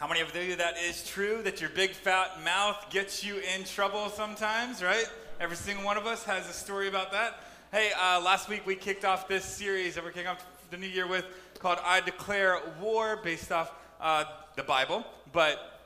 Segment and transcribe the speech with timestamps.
[0.00, 3.64] How many of you that is true that your big fat mouth gets you in
[3.64, 5.04] trouble sometimes, right?
[5.38, 7.40] Every single one of us has a story about that.
[7.70, 10.86] Hey, uh, last week we kicked off this series that we're kicking off the new
[10.86, 11.26] year with
[11.58, 14.24] called I Declare War, based off uh,
[14.56, 15.04] the Bible,
[15.34, 15.82] but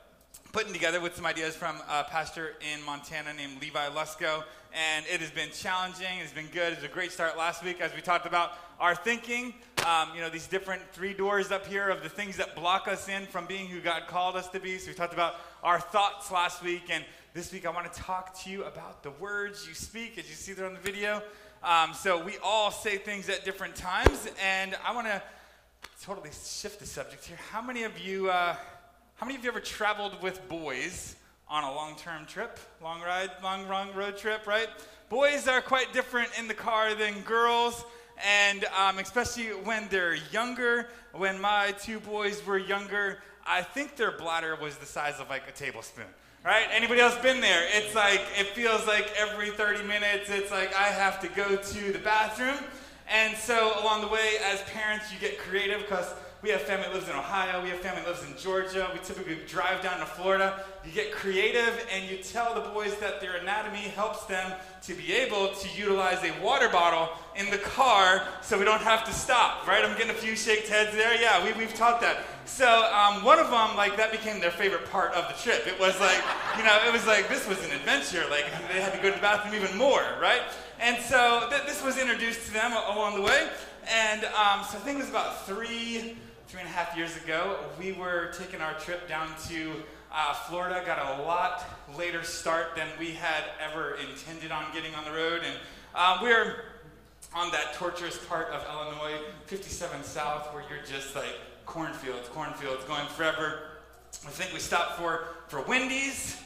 [0.53, 4.45] putting together with some ideas from a pastor in Montana named Levi Lusko.
[4.73, 6.19] And it has been challenging.
[6.21, 6.71] It's been good.
[6.71, 9.53] It was a great start last week as we talked about our thinking.
[9.85, 13.07] Um, you know, these different three doors up here of the things that block us
[13.07, 14.79] in from being who God called us to be.
[14.79, 16.85] So we talked about our thoughts last week.
[16.89, 20.27] And this week I want to talk to you about the words you speak, as
[20.27, 21.21] you see there on the video.
[21.63, 24.27] Um, so we all say things at different times.
[24.43, 25.21] And I want to
[26.03, 27.37] totally shift the subject here.
[27.51, 28.31] How many of you.
[28.31, 28.55] Uh,
[29.17, 31.15] how many of you ever traveled with boys
[31.47, 32.59] on a long term trip?
[32.81, 34.67] Long ride, long, long road trip, right?
[35.09, 37.85] Boys are quite different in the car than girls,
[38.23, 40.87] and um, especially when they're younger.
[41.13, 45.47] When my two boys were younger, I think their bladder was the size of like
[45.47, 46.05] a tablespoon.
[46.43, 46.67] Right?
[46.71, 47.67] Anybody else been there?
[47.71, 51.91] It's like, it feels like every 30 minutes, it's like I have to go to
[51.91, 52.57] the bathroom.
[53.11, 56.13] And so along the way, as parents, you get creative because
[56.45, 57.63] we have family that lives in Ohio.
[57.63, 58.87] We have family that lives in Georgia.
[58.93, 60.63] We typically drive down to Florida.
[60.85, 65.11] You get creative and you tell the boys that their anatomy helps them to be
[65.13, 69.67] able to utilize a water bottle in the car so we don't have to stop,
[69.67, 69.83] right?
[69.83, 71.19] I'm getting a few shaked heads there.
[71.19, 72.23] Yeah, we, we've taught that.
[72.45, 75.65] So um, one of them, like, that became their favorite part of the trip.
[75.65, 76.21] It was like,
[76.59, 78.23] you know, it was like, this was an adventure.
[78.29, 80.43] Like, they had to go to the bathroom even more, right?
[80.79, 83.49] And so th- this was introduced to them along the way.
[83.87, 87.57] And um, so I think it was about three, three and a half years ago,
[87.79, 89.71] we were taking our trip down to
[90.11, 90.83] uh, Florida.
[90.85, 91.63] Got a lot
[91.97, 95.41] later start than we had ever intended on getting on the road.
[95.43, 95.55] And
[95.95, 96.65] uh, we're
[97.33, 101.35] on that torturous part of Illinois, 57 South, where you're just like
[101.65, 103.61] cornfields, cornfields, going forever.
[104.25, 106.41] I think we stopped for, for Wendy's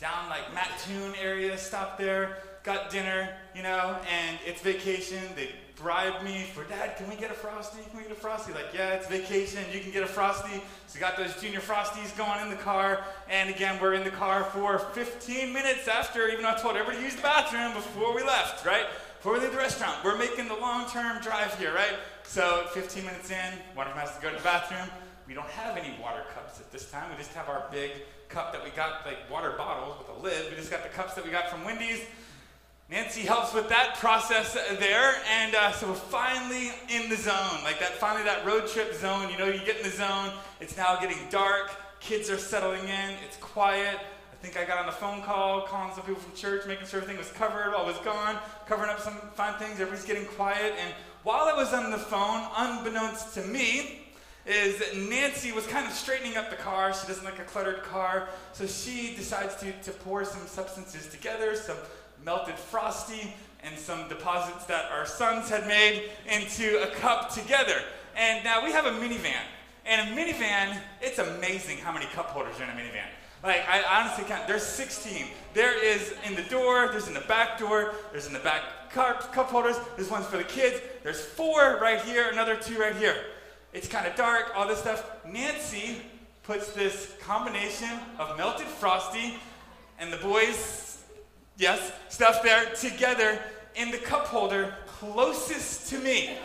[0.00, 5.22] down like Mattoon area, stopped there, got dinner, you know, and it's vacation.
[5.34, 7.82] They bribed me for dad can we get a frosty?
[7.90, 8.52] Can we get a frosty?
[8.52, 9.62] Like yeah it's vacation.
[9.72, 10.62] You can get a frosty.
[10.86, 13.04] So we got those junior frosties going in the car.
[13.30, 16.98] And again we're in the car for 15 minutes after even though i told everybody
[16.98, 18.86] to use the bathroom before we left right?
[19.18, 20.02] Before we leave the restaurant.
[20.02, 21.96] We're making the long-term drive here right?
[22.24, 24.88] So 15 minutes in one of them has to go to the bathroom.
[25.28, 27.10] We don't have any water cups at this time.
[27.10, 27.90] We just have our big
[28.28, 30.50] cup that we got like water bottles with a lid.
[30.50, 32.00] We just got the cups that we got from wendy's
[32.88, 37.64] Nancy helps with that process there, and uh, so we're finally in the zone.
[37.64, 39.28] Like that, finally that road trip zone.
[39.28, 40.30] You know, you get in the zone.
[40.60, 41.72] It's now getting dark.
[41.98, 43.10] Kids are settling in.
[43.26, 43.98] It's quiet.
[44.32, 47.00] I think I got on the phone call, calling some people from church, making sure
[47.00, 48.38] everything was covered while I was gone,
[48.68, 49.80] covering up some fun things.
[49.80, 50.74] Everybody's getting quiet.
[50.80, 50.94] And
[51.24, 54.02] while I was on the phone, unbeknownst to me,
[54.46, 56.94] is that Nancy was kind of straightening up the car.
[56.94, 58.28] She doesn't like a cluttered car.
[58.52, 61.78] So she decides to, to pour some substances together, some
[62.24, 67.80] melted frosty and some deposits that our sons had made into a cup together.
[68.16, 69.34] And now we have a minivan.
[69.84, 73.06] And a minivan, it's amazing how many cup holders are in a minivan.
[73.42, 74.46] Like, I honestly can't.
[74.48, 75.26] There's 16.
[75.54, 79.32] There is in the door, there's in the back door, there's in the back cup,
[79.32, 83.16] cup holders, there's ones for the kids, there's four right here, another two right here.
[83.72, 85.04] It's kind of dark, all this stuff.
[85.26, 86.02] Nancy
[86.44, 89.34] puts this combination of melted frosty,
[89.98, 90.85] and the boys
[91.56, 93.38] yes, stuff there together
[93.74, 96.38] in the cup holder closest to me.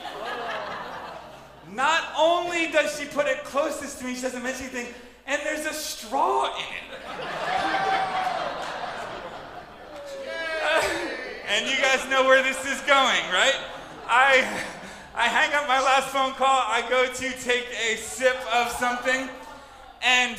[1.72, 4.94] Not only does she put it closest to me, she doesn't mention anything,
[5.26, 7.02] and there's a straw in it.
[11.48, 13.56] and you guys know where this is going, right?
[14.08, 14.46] I,
[15.16, 19.30] I hang up my last phone call, I go to take a sip of something,
[20.04, 20.38] and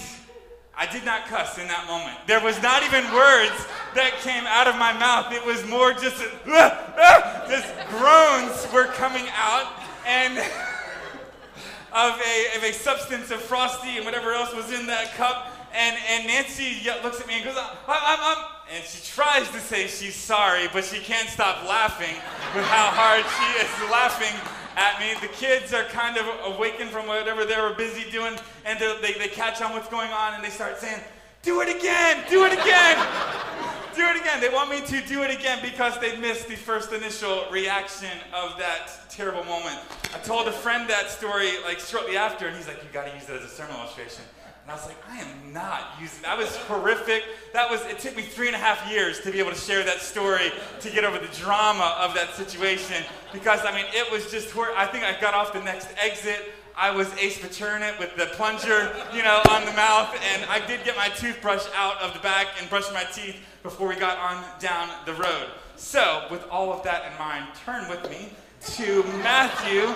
[0.83, 2.19] I did not cuss in that moment.
[2.27, 3.55] There was not even words
[3.95, 5.31] that came out of my mouth.
[5.31, 6.19] It was more just,
[7.47, 9.71] just groans were coming out
[10.05, 10.39] and
[11.95, 15.55] of a, of a substance of frosty and whatever else was in that cup.
[15.73, 18.45] And, and Nancy looks at me and goes, I'm, I'm, I'm,
[18.75, 22.17] and she tries to say she's sorry, but she can't stop laughing
[22.59, 24.35] with how hard she is laughing
[24.77, 25.15] at me.
[25.21, 28.35] The kids are kind of awakened from whatever they were busy doing,
[28.65, 31.01] and they, they catch on what's going on, and they start saying,
[31.43, 32.25] Do it again!
[32.29, 32.97] Do it again!
[33.95, 34.41] do it again.
[34.41, 38.59] They want me to do it again because they missed the first initial reaction of
[38.59, 39.79] that terrible moment.
[40.15, 43.15] I told a friend that story like shortly after, and he's like, You got to
[43.15, 44.25] use it as a sermon illustration.
[44.63, 47.25] And I was like, I am not using that was horrific.
[47.53, 49.83] That was it took me three and a half years to be able to share
[49.85, 53.05] that story to get over the drama of that situation.
[53.33, 56.53] Because I mean it was just I think I got off the next exit.
[56.77, 60.85] I was Ace Ventura with the plunger, you know, on the mouth, and I did
[60.85, 64.43] get my toothbrush out of the back and brushed my teeth before we got on
[64.59, 65.49] down the road.
[65.77, 68.31] So, with all of that in mind, turn with me
[68.77, 69.95] to Matthew,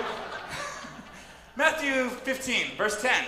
[1.57, 3.25] Matthew 15, verse 10.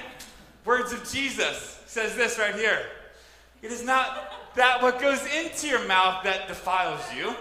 [0.68, 2.82] Words of Jesus says this right here.
[3.62, 7.34] It is not that what goes into your mouth that defiles you.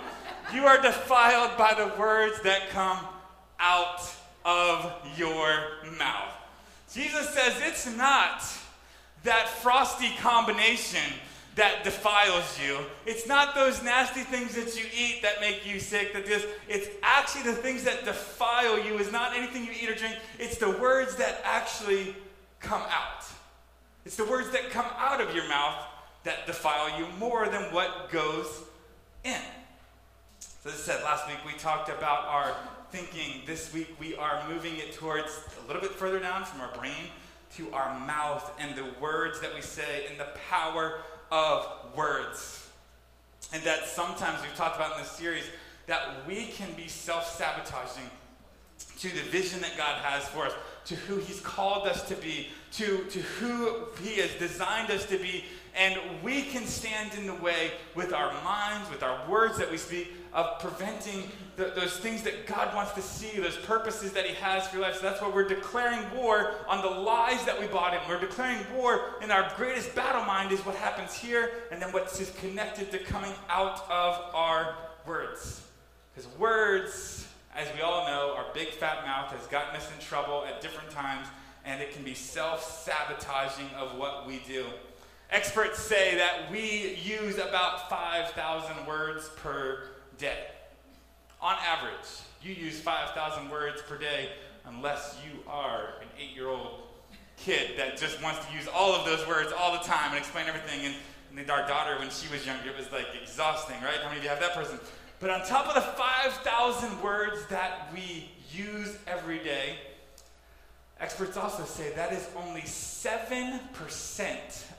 [0.54, 3.00] You are defiled by the words that come
[3.60, 4.00] out
[4.46, 5.60] of your
[6.00, 6.32] mouth.
[6.94, 8.46] Jesus says it's not
[9.26, 11.14] that frosty combination
[11.56, 12.78] that defiles you.
[13.06, 16.14] It's not those nasty things that you eat that make you sick.
[16.14, 18.98] That this, it's actually the things that defile you.
[19.00, 20.16] Is not anything you eat or drink.
[20.40, 22.16] It's the words that actually
[22.60, 23.24] come out.
[24.06, 25.84] It's the words that come out of your mouth
[26.24, 28.64] that defile you more than what goes
[29.24, 29.42] in.
[30.40, 32.56] So, as I said last week, we talked about our
[32.92, 33.42] thinking.
[33.46, 37.12] This week, we are moving it towards a little bit further down from our brain
[37.56, 41.00] to our mouth and the words that we say and the power
[41.32, 42.70] of words.
[43.54, 45.46] And that sometimes we've talked about in this series
[45.88, 48.10] that we can be self sabotaging
[49.00, 50.54] to the vision that God has for us,
[50.88, 55.18] to who He's called us to be, to, to who He has designed us to
[55.18, 55.44] be.
[55.76, 59.78] And we can stand in the way with our minds, with our words that we
[59.78, 64.34] speak, of preventing the, those things that God wants to see, those purposes that He
[64.36, 64.96] has for your life.
[64.96, 68.00] So that's why we're declaring war on the lies that we bought in.
[68.08, 72.06] We're declaring war, and our greatest battle mind is what happens here, and then what
[72.20, 74.76] is connected to coming out of our
[75.06, 75.62] words.
[76.16, 77.27] Because words,
[77.58, 80.92] as we all know, our big fat mouth has gotten us in trouble at different
[80.92, 81.28] times,
[81.66, 84.66] and it can be self sabotaging of what we do.
[85.32, 89.88] Experts say that we use about 5,000 words per
[90.18, 90.46] day.
[91.42, 92.08] On average,
[92.42, 94.30] you use 5,000 words per day
[94.66, 96.82] unless you are an eight year old
[97.38, 100.48] kid that just wants to use all of those words all the time and explain
[100.48, 100.86] everything.
[100.86, 100.96] And,
[101.38, 103.98] and our daughter, when she was younger, it was like exhausting, right?
[104.02, 104.80] How many of you have that person?
[105.20, 109.78] But on top of the 5,000 words that we use every day,
[111.00, 113.60] experts also say that is only 7%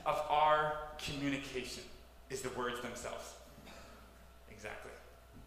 [0.05, 1.83] of our communication
[2.29, 3.33] is the words themselves.
[4.49, 4.91] Exactly.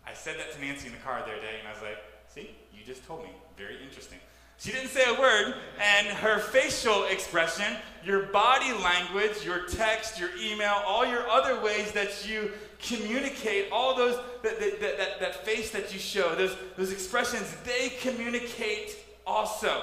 [0.06, 1.98] I said that to Nancy in the car the other day, and I was like,
[2.28, 3.30] see, you just told me.
[3.56, 4.18] Very interesting.
[4.58, 10.30] She didn't say a word, and her facial expression, your body language, your text, your
[10.40, 12.52] email, all your other ways that you
[12.82, 17.90] communicate, all those, that, that, that, that face that you show, those, those expressions, they
[18.00, 18.96] communicate
[19.26, 19.82] also.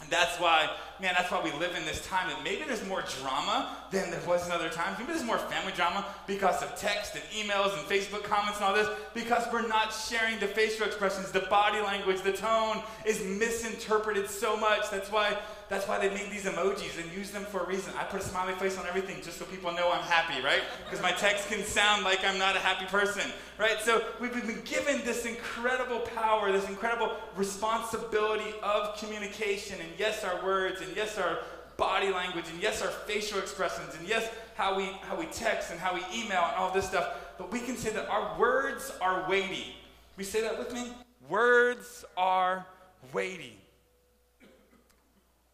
[0.00, 3.76] And that's why, man, that's why we live in this time maybe there's more drama
[3.90, 4.98] than there was in other times.
[4.98, 8.74] Maybe there's more family drama because of text and emails and Facebook comments and all
[8.74, 14.28] this, because we're not sharing the facial expressions, the body language, the tone is misinterpreted
[14.28, 14.90] so much.
[14.90, 15.36] That's why
[15.70, 17.94] that's why they made these emojis and use them for a reason.
[17.96, 20.62] I put a smiley face on everything just so people know I'm happy, right?
[20.84, 23.76] Because my text can sound like I'm not a happy person, right?
[23.80, 30.44] So we've been given this incredible power, this incredible responsibility of communication, and yes, our
[30.44, 31.38] words, and yes, our
[31.76, 35.80] body language, and yes, our facial expressions, and yes, how we how we text and
[35.80, 37.08] how we email and all this stuff.
[37.38, 39.74] But we can say that our words are weighty.
[40.16, 40.92] We say that with me?
[41.28, 42.66] Words are
[43.12, 43.56] weighty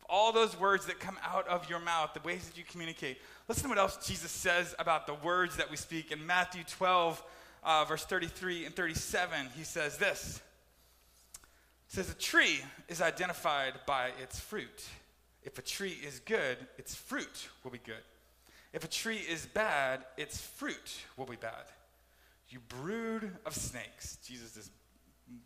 [0.09, 3.19] all those words that come out of your mouth, the ways that you communicate.
[3.49, 6.13] Listen to what else Jesus says about the words that we speak.
[6.13, 7.23] In Matthew 12,
[7.65, 10.41] uh, verse 33 and 37, he says this.
[11.89, 14.85] Says, A tree is identified by its fruit.
[15.47, 18.03] If a tree is good, its fruit will be good.
[18.73, 21.65] If a tree is bad, its fruit will be bad.
[22.49, 24.19] You brood of snakes.
[24.27, 24.71] Jesus is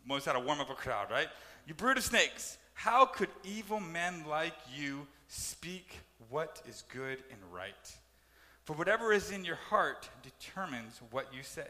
[0.05, 1.27] most how to warm up a crowd, right?
[1.67, 2.57] You brood of snakes.
[2.73, 7.95] How could evil men like you speak what is good and right?
[8.63, 11.67] For whatever is in your heart determines what you say.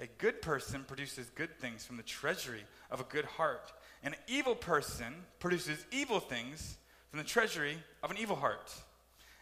[0.00, 3.72] A good person produces good things from the treasury of a good heart.
[4.02, 6.78] An evil person produces evil things
[7.14, 8.74] from the treasury of an evil heart.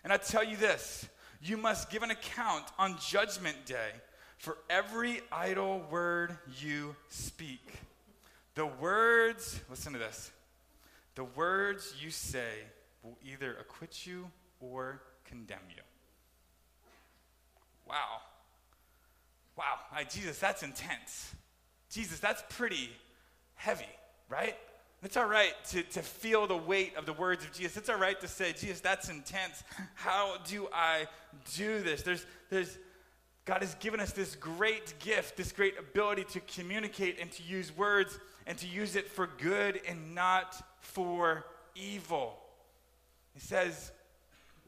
[0.05, 1.09] And I tell you this
[1.41, 3.93] you must give an account on Judgment Day
[4.37, 7.67] for every idle word you speak.
[8.57, 10.33] The words, listen to this,
[11.15, 12.51] the words you say
[13.03, 15.83] will either acquit you or condemn you.
[17.89, 18.19] Wow.
[19.57, 19.79] Wow.
[19.91, 21.35] Right, Jesus, that's intense.
[21.91, 22.91] Jesus, that's pretty
[23.55, 23.89] heavy,
[24.29, 24.59] right?
[25.05, 27.77] It's all right to, to feel the weight of the words of Jesus.
[27.77, 29.65] It's all right to say, Jesus, that's intense.
[29.95, 31.07] How do I
[31.55, 32.03] do this?
[32.03, 32.79] There's, there's,
[33.45, 37.77] God has given us this great gift, this great ability to communicate and to use
[37.77, 42.39] words and to use it for good and not for evil.
[43.35, 43.91] He says,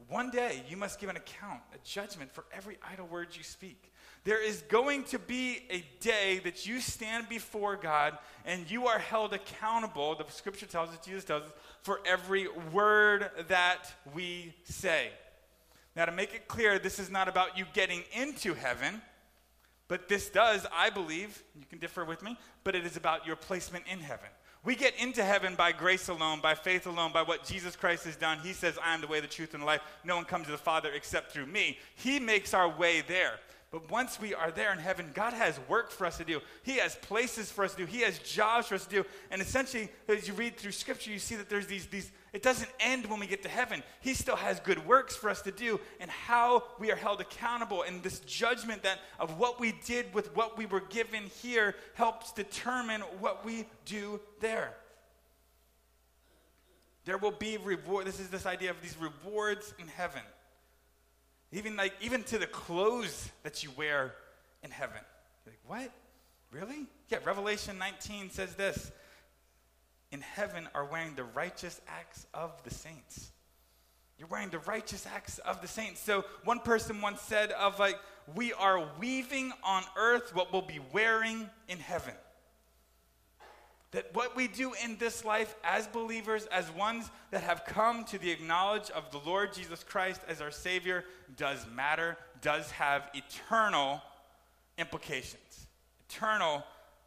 [0.09, 3.93] one day you must give an account, a judgment for every idle word you speak.
[4.25, 8.16] There is going to be a day that you stand before God
[8.47, 11.52] and you are held accountable, the scripture tells us, Jesus tells us,
[11.83, 15.11] for every word that we say.
[15.95, 19.02] Now, to make it clear, this is not about you getting into heaven,
[19.88, 23.37] but this does, I believe, you can differ with me, but it is about your
[23.37, 24.28] placement in heaven.
[24.64, 28.16] We get into heaven by grace alone, by faith alone, by what Jesus Christ has
[28.16, 28.38] done.
[28.38, 29.83] He says, I am the way, the truth, and the life.
[30.02, 31.78] No one comes to the Father except through me.
[31.97, 33.35] He makes our way there.
[33.75, 36.40] But once we are there in heaven, God has work for us to do.
[36.62, 37.87] He has places for us to do.
[37.87, 39.04] He has jobs for us to do.
[39.33, 42.71] And essentially, as you read through Scripture, you see that there's these, these it doesn't
[42.78, 43.83] end when we get to heaven.
[44.00, 47.83] He still has good works for us to do and how we are held accountable.
[47.83, 52.31] And this judgment that of what we did with what we were given here helps
[52.31, 54.73] determine what we do there.
[57.07, 58.07] There will be reward.
[58.07, 60.23] This is this idea of these rewards in heaven.
[61.55, 64.15] Even like even to the clothes that you wear
[64.65, 64.99] in heaven.
[65.47, 65.93] You're like, what?
[66.51, 66.87] Really?
[67.09, 68.91] Yeah, Revelation 19 says this.
[70.11, 73.31] In heaven are wearing the righteous acts of the saints.
[74.19, 76.01] You're wearing the righteous acts of the saints.
[76.01, 77.97] So one person once said of like,
[78.35, 82.15] we are weaving on earth what we'll be wearing in heaven.
[83.95, 88.19] That what we do in this life as believers, as ones that have come to
[88.19, 91.05] the acknowledge of the Lord Jesus Christ as our Savior,
[91.37, 94.03] does matter, does have eternal
[94.79, 95.69] implications,
[96.09, 96.65] eternal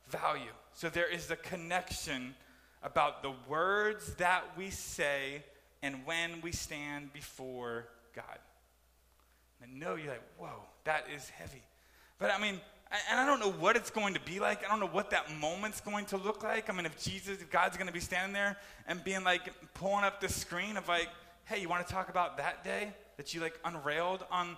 [0.09, 0.53] value.
[0.73, 2.33] So there is a connection
[2.81, 5.43] about the words that we say
[5.83, 8.39] and when we stand before God.
[9.61, 11.63] And I know you're like, whoa, that is heavy.
[12.17, 12.61] But I mean,
[13.09, 14.65] and I don't know what it's going to be like.
[14.65, 16.69] I don't know what that moment's going to look like.
[16.69, 20.03] I mean, if Jesus, if God's going to be standing there and being like, pulling
[20.03, 21.09] up the screen of like,
[21.45, 24.55] hey, you want to talk about that day that you like unrailed on,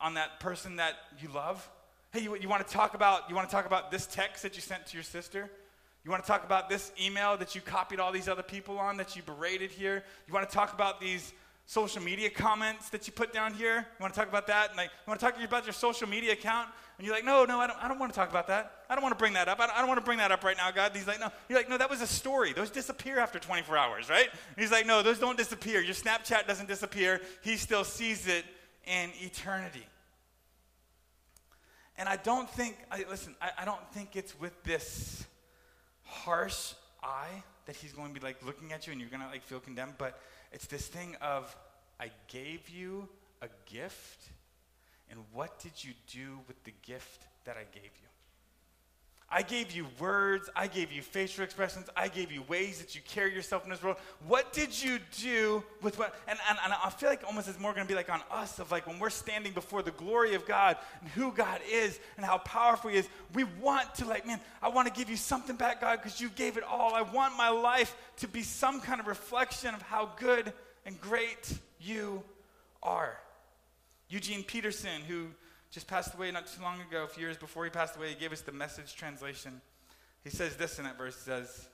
[0.00, 1.68] on that person that you love?
[2.12, 4.56] Hey, you, you want to talk about, you want to talk about this text that
[4.56, 5.48] you sent to your sister?
[6.04, 8.96] You want to talk about this email that you copied all these other people on
[8.96, 10.02] that you berated here?
[10.26, 11.32] You want to talk about these
[11.66, 13.76] social media comments that you put down here?
[13.76, 14.70] You want to talk about that?
[14.70, 16.68] And like, you want to talk about your social media account?
[17.00, 18.84] And you're like, no, no, I don't, I don't want to talk about that.
[18.90, 19.58] I don't want to bring that up.
[19.58, 20.88] I don't, I don't want to bring that up right now, God.
[20.88, 21.32] And he's like, no.
[21.48, 22.52] You're like, no, that was a story.
[22.52, 24.28] Those disappear after 24 hours, right?
[24.30, 25.80] And he's like, no, those don't disappear.
[25.80, 27.22] Your Snapchat doesn't disappear.
[27.40, 28.44] He still sees it
[28.84, 29.86] in eternity.
[31.96, 35.24] And I don't think, I, listen, I, I don't think it's with this
[36.02, 39.28] harsh eye that he's going to be like looking at you and you're going to
[39.28, 40.20] like feel condemned, but
[40.52, 41.56] it's this thing of,
[41.98, 43.08] I gave you
[43.40, 44.28] a gift,
[45.10, 48.10] and what did you do with the gift that I gave you?
[49.32, 50.50] I gave you words.
[50.56, 51.86] I gave you facial expressions.
[51.96, 53.96] I gave you ways that you carry yourself in this world.
[54.26, 56.16] What did you do with what?
[56.26, 58.58] And, and, and I feel like almost it's more going to be like on us
[58.58, 62.26] of like when we're standing before the glory of God and who God is and
[62.26, 63.08] how powerful He is.
[63.32, 66.28] We want to like, man, I want to give you something back, God, because you
[66.30, 66.92] gave it all.
[66.94, 70.52] I want my life to be some kind of reflection of how good
[70.84, 72.24] and great you
[72.82, 73.16] are.
[74.10, 75.28] Eugene Peterson, who
[75.70, 78.16] just passed away not too long ago, a few years before he passed away, he
[78.16, 79.60] gave us the message translation.
[80.24, 81.68] He says this in that verse says,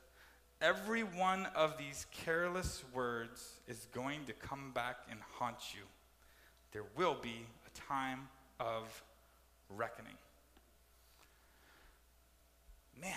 [0.61, 5.83] Every one of these careless words is going to come back and haunt you.
[6.73, 8.28] There will be a time
[8.61, 9.02] of
[9.71, 10.16] reckoning.
[13.00, 13.14] Man,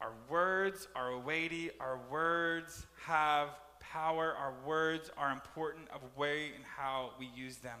[0.00, 3.48] our words are weighty, our words have
[3.92, 7.78] power, our words are important of way and how we use them.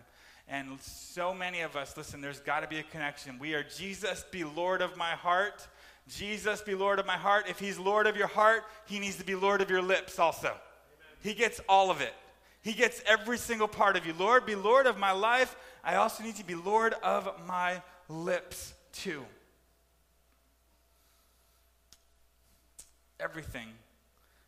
[0.48, 3.38] And so many of us, listen, there's got to be a connection.
[3.38, 5.66] We are Jesus, be Lord of my heart.
[6.08, 7.46] Jesus, be Lord of my heart.
[7.48, 10.48] If he's Lord of your heart, he needs to be Lord of your lips also.
[10.48, 10.58] Amen.
[11.22, 12.12] He gets all of it.
[12.60, 14.14] He gets every single part of you.
[14.18, 15.56] Lord, be Lord of my life.
[15.82, 19.24] I also need to be Lord of my lips too.
[23.18, 23.68] Everything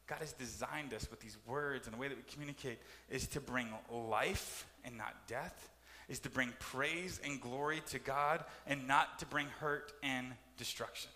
[0.07, 3.41] God has designed us with these words and the way that we communicate is to
[3.41, 5.71] bring life and not death,
[6.09, 11.11] is to bring praise and glory to God and not to bring hurt and destruction.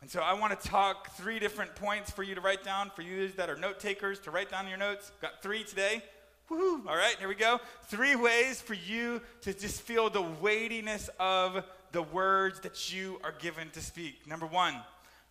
[0.00, 3.02] And so I want to talk three different points for you to write down, for
[3.02, 5.12] you that are note takers to write down your notes.
[5.20, 6.02] Got three today.
[6.50, 6.86] Woohoo!
[6.86, 7.60] All right, here we go.
[7.84, 13.34] Three ways for you to just feel the weightiness of the words that you are
[13.38, 14.26] given to speak.
[14.26, 14.74] Number one,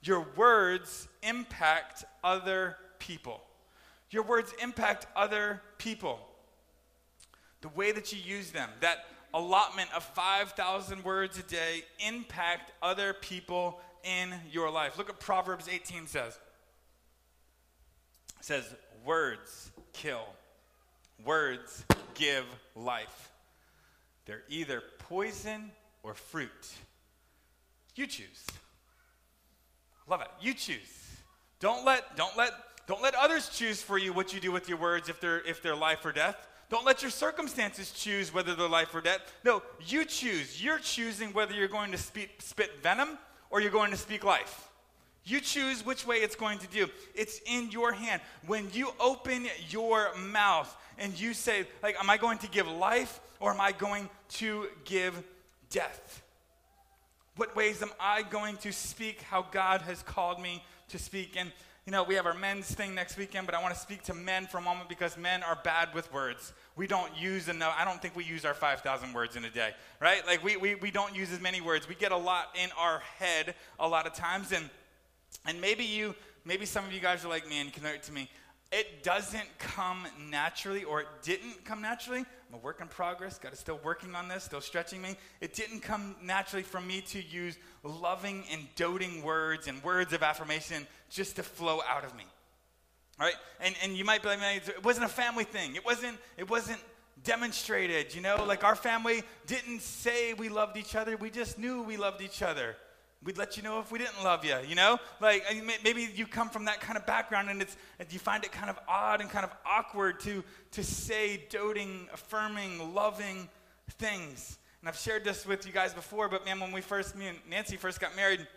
[0.01, 3.41] your words impact other people.
[4.11, 6.19] Your words impact other people
[7.62, 13.13] the way that you use them, that allotment of 5,000 words a day impact other
[13.13, 14.98] people in your life.
[14.98, 16.38] Look at Proverbs 18 says.
[18.42, 18.74] says,
[19.06, 20.25] Words kill,
[21.24, 21.86] words
[22.16, 23.32] give life.
[24.25, 25.72] They're either poison
[26.04, 26.74] or fruit.
[27.96, 28.46] You choose.
[30.08, 30.28] Love it.
[30.42, 30.78] You choose.
[31.60, 32.51] Don't let, don't let,
[32.88, 35.62] don't let others choose for you what you do with your words if they're, if
[35.62, 36.48] they're life or death.
[36.69, 39.21] Don't let your circumstances choose whether they're life or death.
[39.43, 40.63] No, you choose.
[40.63, 43.17] You're choosing whether you're going to speak, spit venom
[43.49, 44.69] or you're going to speak life.
[45.25, 46.88] You choose which way it's going to do.
[47.15, 48.21] It's in your hand.
[48.45, 53.19] When you open your mouth and you say, like, am I going to give life
[53.39, 55.21] or am I going to give
[55.69, 56.23] death?
[57.35, 61.35] What ways am I going to speak how God has called me to speak?
[61.38, 61.51] And
[61.89, 64.13] you know, we have our men's thing next weekend, but I want to speak to
[64.13, 66.53] men for a moment because men are bad with words.
[66.75, 69.72] We don't use enough, I don't think we use our 5,000 words in a day,
[70.00, 70.24] right?
[70.27, 71.89] Like, we, we, we don't use as many words.
[71.89, 74.51] We get a lot in our head a lot of times.
[74.51, 74.69] And,
[75.48, 76.13] and maybe you,
[76.46, 78.29] maybe some of you guys are like me and you can relate to me.
[78.71, 82.19] It doesn't come naturally, or it didn't come naturally.
[82.19, 83.39] I'm a work in progress.
[83.39, 85.15] God is still working on this, still stretching me.
[85.41, 90.21] It didn't come naturally for me to use loving and doting words and words of
[90.21, 92.25] affirmation just to flow out of me.
[93.19, 93.35] Right?
[93.59, 95.75] And, and you might be like, it wasn't a family thing.
[95.75, 96.79] It wasn't, it wasn't
[97.23, 98.43] demonstrated, you know?
[98.45, 101.17] Like our family didn't say we loved each other.
[101.17, 102.75] We just knew we loved each other.
[103.23, 104.97] We'd let you know if we didn't love you, you know?
[105.19, 105.43] Like
[105.83, 107.75] maybe you come from that kind of background and it's
[108.09, 112.93] you find it kind of odd and kind of awkward to to say doting, affirming,
[112.93, 113.49] loving
[113.97, 114.57] things.
[114.81, 117.38] And I've shared this with you guys before, but man, when we first, me and
[117.49, 118.47] Nancy first got married,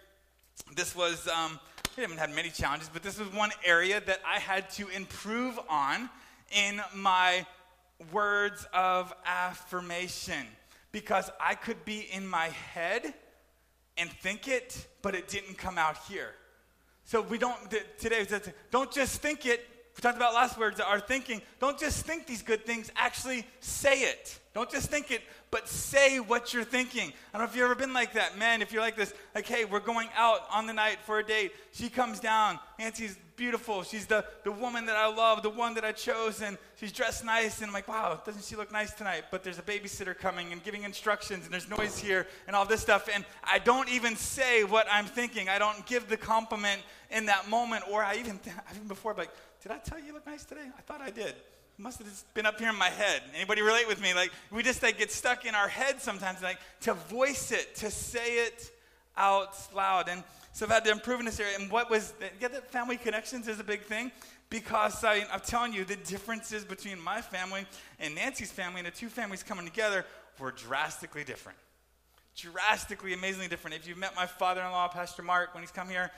[0.77, 1.59] this was, um,
[1.97, 5.59] we haven't had many challenges, but this was one area that I had to improve
[5.69, 6.09] on
[6.53, 7.45] in my
[8.13, 10.47] words of affirmation
[10.93, 13.15] because I could be in my head
[13.97, 16.35] and think it, but it didn't come out here.
[17.05, 17.57] So we don't,
[17.99, 18.27] today,
[18.71, 19.69] don't just think it.
[19.97, 21.43] We talked about last words, our thinking.
[21.61, 24.39] Don't just think these good things, actually say it.
[24.55, 27.13] Don't just think it, but say what you're thinking.
[27.33, 28.39] I don't know if you've ever been like that.
[28.39, 31.25] Man, if you're like this, like, hey, we're going out on the night for a
[31.25, 31.53] date.
[31.73, 32.59] She comes down.
[32.79, 33.83] Nancy's beautiful.
[33.83, 37.25] She's the, the woman that I love, the one that I chose, and she's dressed
[37.25, 37.59] nice.
[37.61, 39.25] And I'm like, wow, doesn't she look nice tonight?
[39.31, 42.83] But there's a babysitter coming and giving instructions, and there's noise here, and all this
[42.83, 43.09] stuff.
[43.15, 45.49] And I don't even say what I'm thinking.
[45.49, 48.39] I don't give the compliment in that moment, or I even,
[48.75, 49.31] even before, like,
[49.63, 50.67] did I tell you you look nice today?
[50.77, 51.35] I thought I did
[51.79, 53.23] must have just been up here in my head.
[53.35, 54.15] Anybody relate with me?
[54.15, 57.91] Like we just like get stuck in our head sometimes, like to voice it, to
[57.91, 58.71] say it
[59.17, 60.09] out loud.
[60.09, 60.23] And
[60.53, 61.57] so I've had to improve in this area.
[61.59, 64.13] And what was get that family connections is a big thing
[64.51, 67.67] because I, I'm telling you the differences between my family
[67.99, 70.05] and Nancy's family and the two families coming together
[70.39, 71.59] were drastically different.
[72.37, 73.77] Drastically, amazingly different.
[73.77, 76.11] If you've met my father-in-law, Pastor Mark, when he's come here,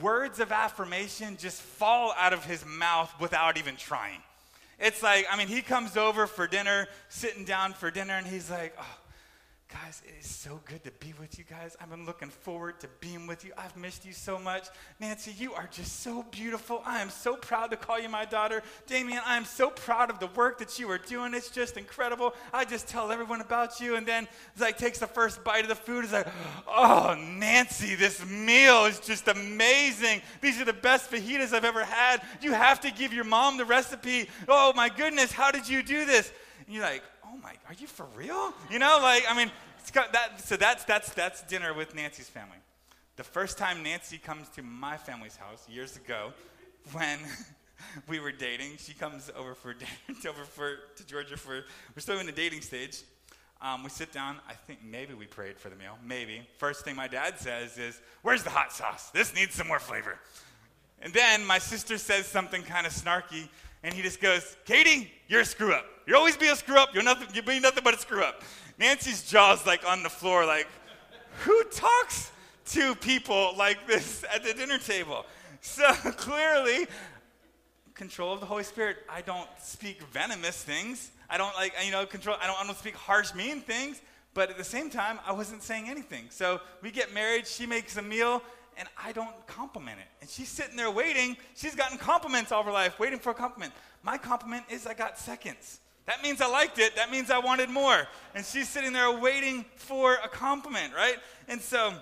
[0.00, 4.22] words of affirmation just fall out of his mouth without even trying.
[4.78, 8.50] It's like, I mean, he comes over for dinner, sitting down for dinner, and he's
[8.50, 8.96] like, oh,
[9.72, 11.76] Guys, it is so good to be with you guys.
[11.80, 13.52] I've been looking forward to being with you.
[13.56, 14.66] I've missed you so much.
[14.98, 16.82] Nancy, you are just so beautiful.
[16.84, 18.64] I am so proud to call you my daughter.
[18.88, 21.34] Damien, I am so proud of the work that you are doing.
[21.34, 22.34] It's just incredible.
[22.52, 23.94] I just tell everyone about you.
[23.94, 24.26] And then
[24.58, 26.02] like takes the first bite of the food.
[26.02, 26.26] It's like,
[26.66, 30.20] oh, Nancy, this meal is just amazing.
[30.40, 32.22] These are the best fajitas I've ever had.
[32.40, 34.28] You have to give your mom the recipe.
[34.48, 36.32] Oh my goodness, how did you do this?
[36.66, 38.52] And you're like, oh my, are you for real?
[38.70, 39.50] You know, like, I mean,
[39.94, 42.58] that, so that's, that's, that's dinner with Nancy's family.
[43.16, 46.32] The first time Nancy comes to my family's house years ago,
[46.92, 47.18] when
[48.08, 49.74] we were dating, she comes over for
[50.08, 51.64] dinner, over for, to Georgia for,
[51.94, 53.02] we're still in the dating stage.
[53.62, 54.38] Um, we sit down.
[54.48, 55.98] I think maybe we prayed for the meal.
[56.02, 56.40] Maybe.
[56.56, 59.10] First thing my dad says is, Where's the hot sauce?
[59.10, 60.18] This needs some more flavor.
[61.02, 63.48] And then my sister says something kind of snarky,
[63.82, 65.86] and he just goes, Katie, you're a screw up.
[66.06, 66.94] You'll always be a screw up.
[66.94, 68.42] You're nothing, you'll be nothing but a screw up.
[68.78, 70.66] Nancy's jaw's like on the floor, like,
[71.40, 72.32] who talks
[72.66, 75.24] to people like this at the dinner table?
[75.60, 76.86] So clearly,
[77.94, 78.98] control of the Holy Spirit.
[79.08, 81.10] I don't speak venomous things.
[81.28, 84.00] I don't like, you know, control, I don't, I don't speak harsh, mean things.
[84.32, 86.26] But at the same time, I wasn't saying anything.
[86.30, 88.42] So we get married, she makes a meal,
[88.76, 90.06] and I don't compliment it.
[90.20, 91.36] And she's sitting there waiting.
[91.54, 93.72] She's gotten compliments all her life, waiting for a compliment.
[94.02, 95.80] My compliment is I got seconds.
[96.06, 96.96] That means I liked it.
[96.96, 98.06] That means I wanted more.
[98.34, 101.16] And she's sitting there waiting for a compliment, right?
[101.48, 101.92] And so,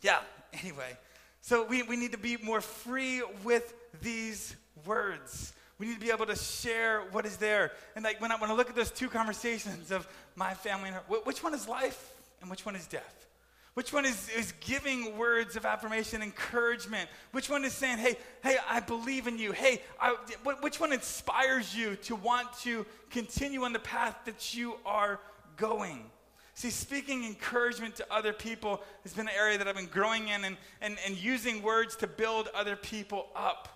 [0.00, 0.20] yeah,
[0.62, 0.96] anyway.
[1.42, 5.52] So we, we need to be more free with these words.
[5.78, 7.72] We need to be able to share what is there.
[7.96, 10.96] And like when I, when I look at those two conversations of my family and
[10.96, 13.19] her, which one is life and which one is death?
[13.74, 17.08] Which one is, is giving words of affirmation, encouragement?
[17.30, 19.52] Which one is saying, hey, hey, I believe in you?
[19.52, 20.16] Hey, I,
[20.60, 25.20] which one inspires you to want to continue on the path that you are
[25.56, 26.10] going?
[26.54, 30.44] See, speaking encouragement to other people has been an area that I've been growing in
[30.44, 33.68] and, and, and using words to build other people up.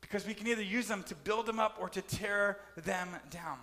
[0.00, 3.58] Because we can either use them to build them up or to tear them down.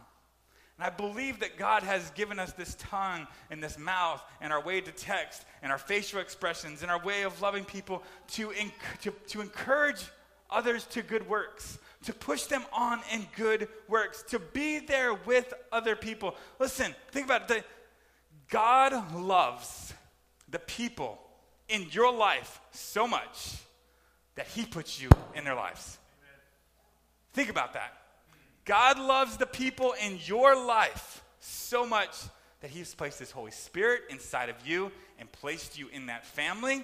[0.78, 4.62] And I believe that God has given us this tongue and this mouth and our
[4.62, 9.02] way to text and our facial expressions and our way of loving people to, enc-
[9.02, 10.04] to, to encourage
[10.50, 15.54] others to good works, to push them on in good works, to be there with
[15.72, 16.36] other people.
[16.60, 17.66] Listen, think about it.
[18.50, 19.94] God loves
[20.50, 21.20] the people
[21.70, 23.58] in your life so much
[24.36, 25.98] that He puts you in their lives.
[27.34, 28.03] Think about that.
[28.66, 32.16] God loves the people in your life so much
[32.62, 36.84] that He's placed His Holy Spirit inside of you and placed you in that family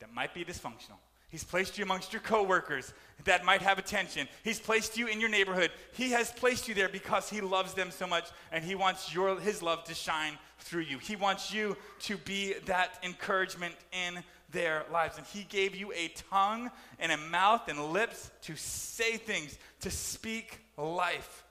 [0.00, 0.98] that might be dysfunctional.
[1.30, 4.28] He's placed you amongst your coworkers that might have attention.
[4.44, 5.70] He's placed you in your neighborhood.
[5.92, 9.38] He has placed you there because he loves them so much and he wants your
[9.38, 10.98] his love to shine through you.
[10.98, 15.18] He wants you to be that encouragement in their lives.
[15.18, 19.90] And he gave you a tongue and a mouth and lips to say things, to
[19.90, 21.44] speak life.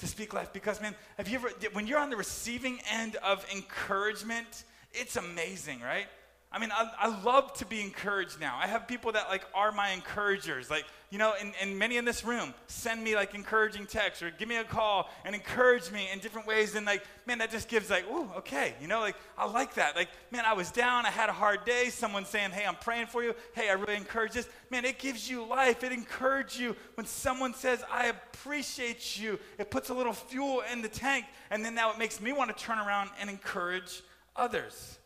[0.00, 0.52] To speak life.
[0.52, 5.80] Because, man, have you ever, when you're on the receiving end of encouragement, it's amazing,
[5.80, 6.06] right?
[6.52, 8.58] I mean, I, I love to be encouraged now.
[8.60, 10.68] I have people that like are my encouragers.
[10.68, 14.32] Like, you know, and, and many in this room send me like encouraging texts or
[14.32, 16.74] give me a call and encourage me in different ways.
[16.74, 18.74] And like, man, that just gives like, ooh, okay.
[18.80, 19.94] You know, like I like that.
[19.94, 21.88] Like, man, I was down, I had a hard day.
[21.88, 23.36] Someone saying, hey, I'm praying for you.
[23.54, 24.48] Hey, I really encourage this.
[24.70, 25.84] Man, it gives you life.
[25.84, 29.38] It encourages you when someone says, I appreciate you.
[29.58, 31.26] It puts a little fuel in the tank.
[31.52, 34.02] And then now it makes me want to turn around and encourage
[34.34, 34.98] others.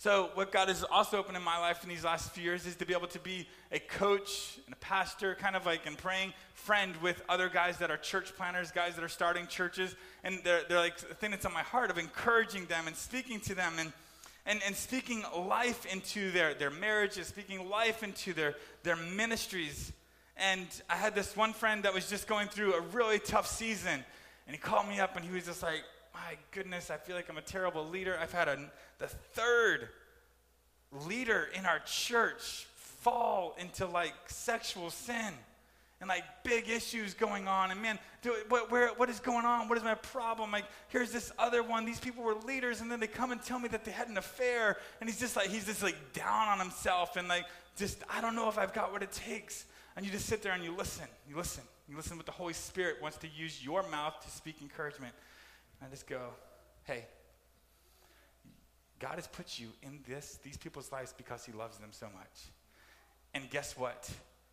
[0.00, 2.74] So, what God has also opened in my life in these last few years is
[2.76, 6.32] to be able to be a coach and a pastor, kind of like and praying
[6.54, 9.94] friend with other guys that are church planters, guys that are starting churches.
[10.24, 13.40] And they're, they're like the thing that's on my heart of encouraging them and speaking
[13.40, 13.92] to them and,
[14.46, 19.92] and, and speaking life into their, their marriages, speaking life into their, their ministries.
[20.38, 24.02] And I had this one friend that was just going through a really tough season.
[24.46, 25.82] And he called me up and he was just like,
[26.14, 28.18] my goodness, I feel like I'm a terrible leader.
[28.20, 28.58] I've had a,
[28.98, 29.88] the third
[31.06, 35.32] leader in our church fall into like sexual sin
[36.00, 37.70] and like big issues going on.
[37.70, 39.68] And man, do, what, where, what is going on?
[39.68, 40.50] What is my problem?
[40.50, 41.84] Like, here's this other one.
[41.84, 44.16] These people were leaders, and then they come and tell me that they had an
[44.16, 44.78] affair.
[45.00, 47.44] And he's just like, he's just like down on himself and like,
[47.76, 49.66] just, I don't know if I've got what it takes.
[49.96, 51.06] And you just sit there and you listen.
[51.28, 51.64] You listen.
[51.88, 55.14] You listen what the Holy Spirit wants to use your mouth to speak encouragement.
[55.82, 56.20] I just go,
[56.84, 57.04] hey,
[58.98, 62.50] God has put you in this, these people's lives because he loves them so much.
[63.32, 64.10] And guess what?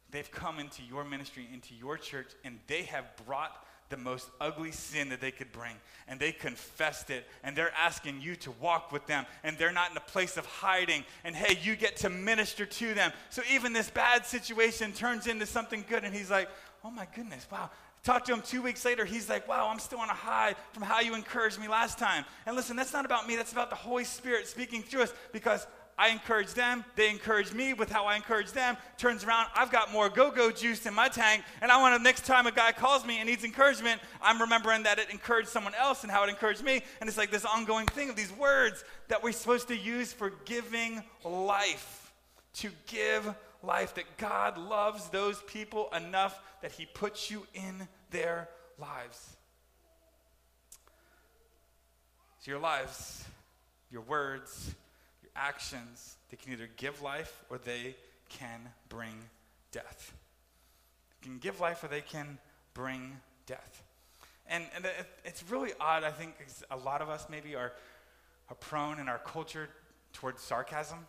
[0.10, 4.72] They've come into your ministry, into your church, and they have brought the most ugly
[4.72, 5.74] sin that they could bring.
[6.08, 7.26] And they confessed it.
[7.44, 9.26] And they're asking you to walk with them.
[9.44, 11.04] And they're not in a place of hiding.
[11.24, 13.12] And hey, you get to minister to them.
[13.30, 16.04] So even this bad situation turns into something good.
[16.04, 16.50] And he's like,
[16.84, 17.70] oh my goodness, wow,
[18.08, 19.04] Talk to him two weeks later.
[19.04, 22.24] He's like, wow, I'm still on a high from how you encouraged me last time.
[22.46, 23.36] And listen, that's not about me.
[23.36, 25.68] That's about the Holy Spirit speaking through us because
[25.98, 26.86] I encourage them.
[26.96, 28.78] They encourage me with how I encourage them.
[28.98, 31.44] Turns around, I've got more go go juice in my tank.
[31.62, 34.84] And I want to, next time a guy calls me and needs encouragement, I'm remembering
[34.84, 36.84] that it encouraged someone else and how it encouraged me.
[37.02, 40.32] And it's like this ongoing thing of these words that we're supposed to use for
[40.46, 42.14] giving life.
[42.60, 43.96] To give life.
[43.96, 49.36] That God loves those people enough that He puts you in their lives.
[52.40, 53.26] So, your lives,
[53.92, 54.74] your words,
[55.22, 57.96] your actions, they can either give life or they
[58.30, 59.16] can bring
[59.72, 60.14] death.
[61.22, 62.38] They can give life or they can
[62.74, 63.84] bring death.
[64.50, 64.88] And, and
[65.26, 66.36] it's really odd, I think,
[66.72, 67.74] a lot of us maybe are,
[68.50, 69.70] are prone in our culture
[70.14, 71.00] towards sarcasm.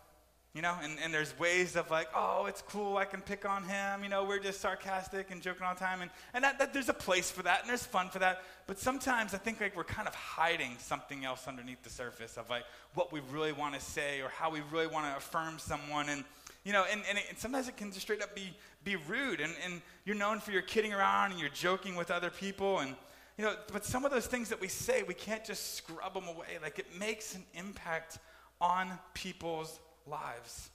[0.55, 3.63] You know, and, and there's ways of like, oh, it's cool, I can pick on
[3.65, 4.03] him.
[4.03, 6.01] You know, we're just sarcastic and joking all the time.
[6.01, 8.41] And, and that, that, there's a place for that, and there's fun for that.
[8.65, 12.49] But sometimes I think like we're kind of hiding something else underneath the surface of
[12.49, 12.63] like
[12.95, 16.09] what we really want to say or how we really want to affirm someone.
[16.09, 16.23] And,
[16.63, 18.51] you know, and, and, it, and sometimes it can just straight up be,
[18.83, 19.41] be rude.
[19.41, 22.79] And, and you're known for your kidding around and you're joking with other people.
[22.79, 22.95] And,
[23.37, 26.27] you know, but some of those things that we say, we can't just scrub them
[26.27, 26.57] away.
[26.59, 28.17] Like it makes an impact
[28.59, 29.79] on people's
[30.09, 30.69] lives.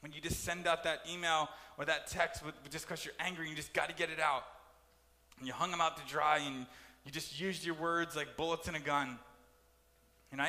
[0.00, 3.48] When you just send out that email or that text with, just because you're angry,
[3.48, 4.44] you just got to get it out.
[5.38, 6.66] And you hung them out to dry and
[7.04, 9.18] you just used your words like bullets in a gun.
[10.30, 10.44] You know,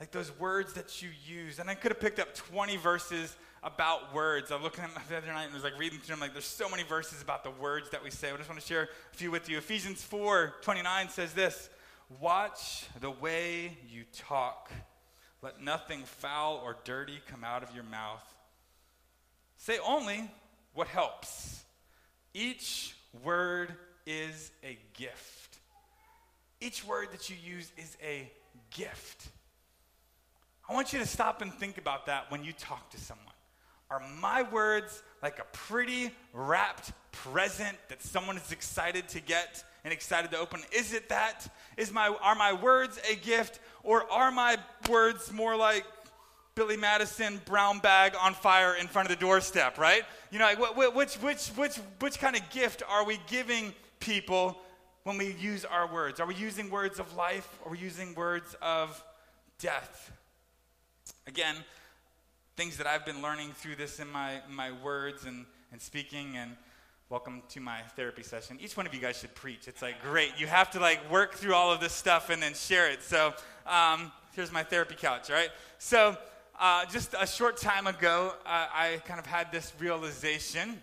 [0.00, 1.58] like those words that you use.
[1.58, 4.50] And I could have picked up 20 verses about words.
[4.50, 6.20] I was looking at my the other night and I was like reading through them.
[6.20, 8.30] Like, there's so many verses about the words that we say.
[8.30, 9.58] I just want to share a few with you.
[9.58, 11.70] Ephesians 4 29 says this
[12.20, 14.70] Watch the way you talk.
[15.42, 18.22] Let nothing foul or dirty come out of your mouth.
[19.56, 20.30] Say only
[20.72, 21.64] what helps.
[22.32, 23.74] Each word
[24.06, 25.58] is a gift.
[26.60, 28.30] Each word that you use is a
[28.70, 29.28] gift.
[30.68, 33.26] I want you to stop and think about that when you talk to someone.
[33.90, 39.92] Are my words like a pretty wrapped present that someone is excited to get and
[39.92, 40.60] excited to open?
[40.72, 41.46] Is it that?
[41.76, 43.60] Is my, are my words a gift?
[43.82, 45.84] Or are my words more like
[46.54, 50.02] Billy Madison brown bag on fire in front of the doorstep, right?
[50.30, 54.58] You know, like, which, which, which, which kind of gift are we giving people
[55.04, 56.20] when we use our words?
[56.20, 59.02] Are we using words of life or are we using words of
[59.58, 60.12] death?
[61.26, 61.56] Again,
[62.56, 66.56] things that I've been learning through this in my, my words and, and speaking and
[67.12, 68.56] welcome to my therapy session.
[68.58, 69.68] Each one of you guys should preach.
[69.68, 70.30] It's like great.
[70.38, 73.02] You have to like work through all of this stuff and then share it.
[73.02, 73.34] So
[73.66, 75.50] um, here's my therapy couch, right?
[75.76, 76.16] So
[76.58, 80.80] uh, just a short time ago, uh, I kind of had this realization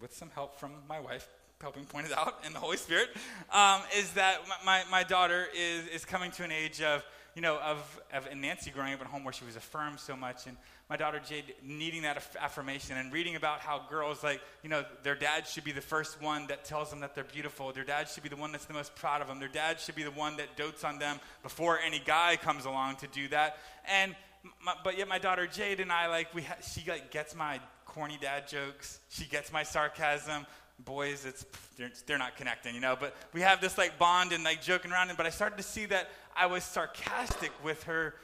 [0.00, 1.26] with some help from my wife
[1.60, 3.08] helping point it out and the Holy Spirit,
[3.52, 7.02] um, is that my, my, daughter is, is coming to an age of
[7.34, 10.16] you know, of, of Nancy growing up in a home where she was affirmed so
[10.16, 10.56] much, and
[10.88, 15.14] my daughter Jade needing that affirmation and reading about how girls, like, you know, their
[15.14, 17.72] dad should be the first one that tells them that they're beautiful.
[17.72, 19.38] Their dad should be the one that's the most proud of them.
[19.38, 22.96] Their dad should be the one that dotes on them before any guy comes along
[22.96, 23.58] to do that.
[23.90, 24.14] And,
[24.62, 27.60] my, but yet my daughter Jade and I, like, we ha- she, like, gets my
[27.86, 29.00] corny dad jokes.
[29.08, 30.46] She gets my sarcasm
[30.84, 34.42] boys it's they're, they're, not connecting you know but we have this like bond and
[34.42, 38.14] like joking around but i started to see that I was sarcastic with her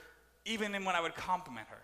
[0.44, 1.79] even when I would compliment her.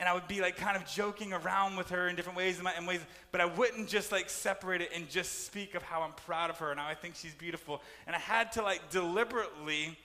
[0.00, 2.86] And I would be like kind of joking around with her in different ways, in
[2.86, 6.50] ways, but I wouldn't just like separate it and just speak of how I'm proud
[6.50, 7.82] of her and how I think she's beautiful.
[8.08, 9.96] And I had to like deliberately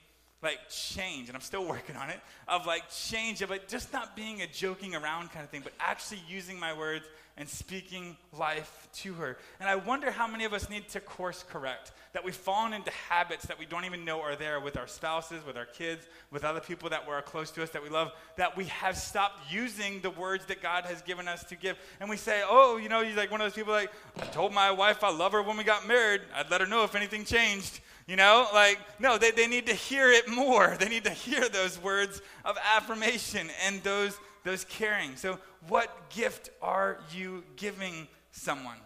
[0.42, 4.42] like change, and I'm still working on it, of like change it just not being
[4.42, 7.06] a joking around kind of thing, but actually using my words
[7.38, 9.36] and speaking life to her.
[9.60, 12.90] And I wonder how many of us need to course correct, that we've fallen into
[13.10, 16.44] habits that we don't even know are there with our spouses, with our kids, with
[16.44, 20.00] other people that were close to us that we love, that we have stopped using
[20.00, 21.76] the words that God has given us to give.
[22.00, 24.54] And we say, oh, you know, you're like one of those people like, I told
[24.54, 26.22] my wife I love her when we got married.
[26.34, 27.80] I'd let her know if anything changed.
[28.06, 30.76] You know, like, no, they, they need to hear it more.
[30.86, 35.16] They need to hear those words of affirmation and those, those caring.
[35.16, 38.78] So, what gift are you giving someone?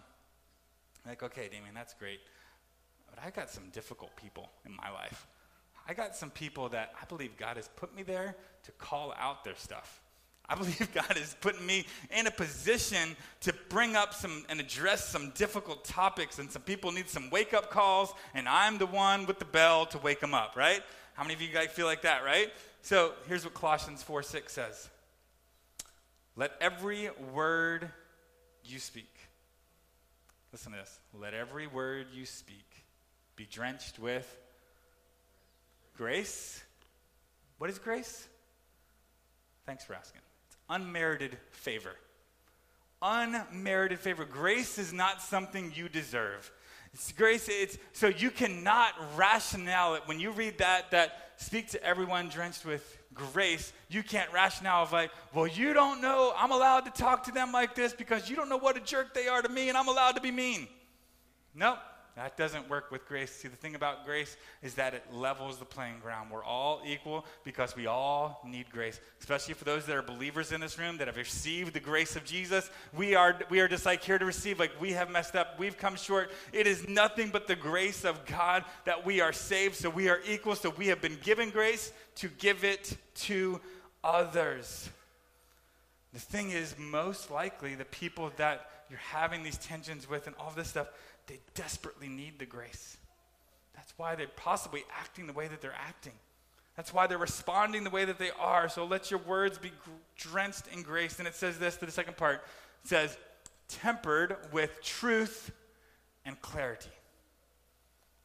[1.07, 2.21] Like, okay, Damien, that's great.
[3.09, 5.27] But I got some difficult people in my life.
[5.87, 9.45] I got some people that I believe God has put me there to call out
[9.45, 10.01] their stuff.
[10.49, 15.09] I believe God is putting me in a position to bring up some and address
[15.09, 19.27] some difficult topics, and some people need some wake up calls, and I'm the one
[19.27, 20.81] with the bell to wake them up, right?
[21.15, 22.51] How many of you guys feel like that, right?
[22.83, 24.89] So here's what Colossians 4 6 says
[26.41, 27.91] Let every word
[28.65, 29.15] you speak,
[30.53, 32.65] listen to this, let every word you speak
[33.37, 34.39] be drenched with
[35.99, 36.63] grace.
[37.59, 38.27] What is grace?
[39.67, 40.23] Thanks for asking.
[40.47, 41.93] It's unmerited favor.
[43.03, 44.25] Unmerited favor.
[44.25, 46.51] Grace is not something you deserve.
[46.95, 50.05] It's grace, it's so you cannot rationale it.
[50.07, 54.93] When you read that, that speak to everyone drenched with grace, you can't rationale of
[54.93, 58.37] like, well, you don't know, I'm allowed to talk to them like this because you
[58.37, 60.69] don't know what a jerk they are to me and I'm allowed to be mean.
[61.55, 61.79] Nope.
[62.17, 63.31] That doesn't work with grace.
[63.31, 66.31] See, the thing about grace is that it levels the playing ground.
[66.31, 69.01] We're all equal because we all need grace.
[69.21, 72.25] Especially for those that are believers in this room that have received the grace of
[72.25, 72.69] Jesus.
[72.93, 75.79] We are, we are just like here to receive, like we have messed up, we've
[75.79, 76.31] come short.
[76.53, 79.77] It is nothing but the grace of God that we are saved.
[79.77, 80.57] So we are equal.
[80.57, 83.61] So we have been given grace to give it to
[84.05, 84.89] others.
[86.13, 90.53] The thing is, most likely, the people that you're having these tensions with and all
[90.55, 90.89] this stuff,
[91.27, 92.97] they desperately need the grace.
[93.75, 96.13] That's why they're possibly acting the way that they're acting.
[96.77, 98.69] That's why they're responding the way that they are.
[98.69, 99.73] So let your words be
[100.17, 101.19] drenched in grace.
[101.19, 102.43] And it says this to the second part
[102.83, 103.17] it says,
[103.69, 105.53] tempered with truth
[106.25, 106.91] and clarity.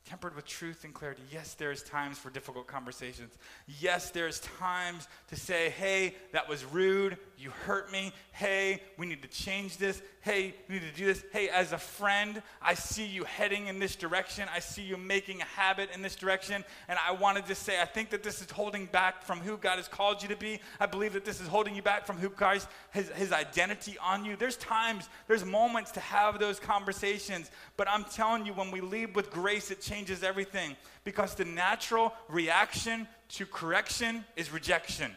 [0.06, 1.24] Tempered with truth and clarity.
[1.32, 3.34] Yes, there's times for difficult conversations.
[3.80, 7.18] Yes, there's times to say, hey, that was rude.
[7.40, 8.14] You hurt me.
[8.32, 10.02] Hey, we need to change this.
[10.22, 11.24] Hey, we need to do this.
[11.32, 14.48] Hey, as a friend, I see you heading in this direction.
[14.54, 16.64] I see you making a habit in this direction.
[16.88, 19.58] And I want to just say, I think that this is holding back from who
[19.58, 20.60] God has called you to be.
[20.80, 24.24] I believe that this is holding you back from who Christ, his, his identity on
[24.24, 24.36] you.
[24.36, 27.50] There's times, there's moments to have those conversations.
[27.76, 31.46] But I'm telling you, when we lead with grace, it changes changes everything because the
[31.46, 35.12] natural reaction to correction is rejection.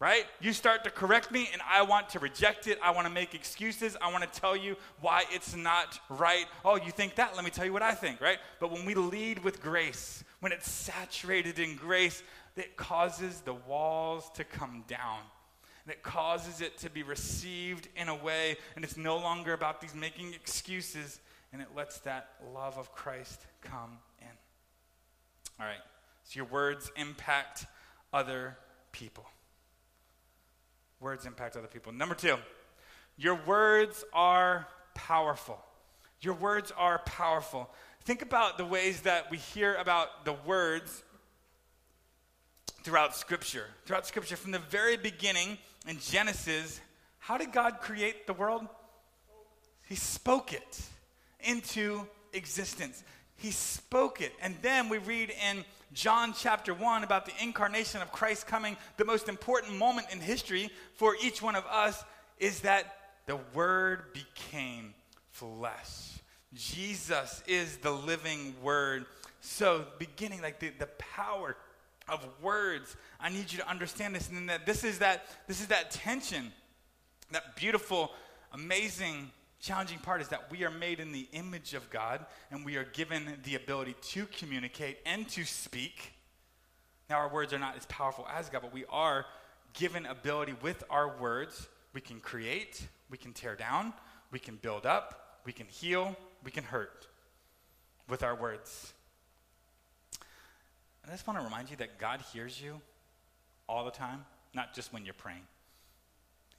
[0.00, 0.24] Right?
[0.40, 2.76] You start to correct me and I want to reject it.
[2.82, 3.96] I want to make excuses.
[4.02, 6.46] I want to tell you why it's not right.
[6.64, 7.36] Oh, you think that?
[7.36, 8.38] Let me tell you what I think, right?
[8.58, 12.24] But when we lead with grace, when it's saturated in grace,
[12.56, 15.20] it causes the walls to come down.
[15.86, 19.94] It causes it to be received in a way, and it's no longer about these
[19.94, 21.20] making excuses,
[21.52, 24.26] and it lets that love of Christ come in.
[25.60, 25.80] All right,
[26.24, 27.66] so your words impact
[28.12, 28.56] other
[28.90, 29.24] people.
[31.00, 31.92] Words impact other people.
[31.92, 32.36] Number two,
[33.16, 35.58] your words are powerful.
[36.20, 37.68] Your words are powerful.
[38.04, 41.02] Think about the ways that we hear about the words
[42.82, 43.66] throughout Scripture.
[43.84, 46.80] Throughout Scripture, from the very beginning in Genesis,
[47.18, 48.66] how did God create the world?
[49.88, 50.82] He spoke it
[51.44, 53.02] into existence.
[53.36, 54.32] He spoke it.
[54.40, 58.76] And then we read in John chapter 1 about the incarnation of Christ coming.
[58.96, 62.02] The most important moment in history for each one of us
[62.38, 64.94] is that the Word became
[65.30, 66.20] flesh.
[66.54, 69.06] Jesus is the living Word.
[69.40, 71.56] So, beginning, like the, the power
[72.08, 74.28] of words, I need you to understand this.
[74.28, 76.52] And that this is that, this is that tension,
[77.32, 78.12] that beautiful,
[78.52, 79.30] amazing
[79.62, 82.84] challenging part is that we are made in the image of God and we are
[82.84, 86.12] given the ability to communicate and to speak.
[87.08, 89.24] Now, our words are not as powerful as God, but we are
[89.72, 91.68] given ability with our words.
[91.94, 93.92] We can create, we can tear down,
[94.32, 97.06] we can build up, we can heal, we can hurt
[98.08, 98.92] with our words.
[101.06, 102.80] I just want to remind you that God hears you
[103.68, 105.42] all the time, not just when you're praying.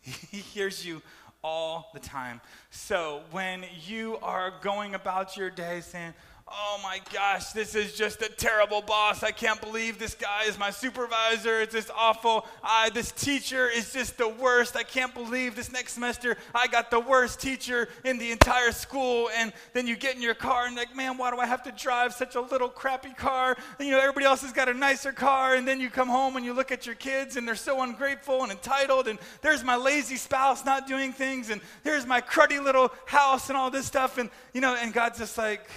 [0.31, 1.01] He hears you
[1.43, 2.41] all the time.
[2.71, 6.13] So when you are going about your day saying,
[6.45, 9.23] Oh my gosh, this is just a terrible boss.
[9.23, 11.61] I can't believe this guy is my supervisor.
[11.61, 12.45] It's just awful.
[12.61, 14.75] I, this teacher is just the worst.
[14.75, 19.29] I can't believe this next semester I got the worst teacher in the entire school.
[19.35, 21.71] And then you get in your car and like, man, why do I have to
[21.71, 23.57] drive such a little crappy car?
[23.79, 25.55] And, you know, everybody else has got a nicer car.
[25.55, 28.43] And then you come home and you look at your kids and they're so ungrateful
[28.43, 29.07] and entitled.
[29.07, 31.49] And there's my lazy spouse not doing things.
[31.49, 34.17] And there's my cruddy little house and all this stuff.
[34.17, 35.69] And, you know, and God's just like,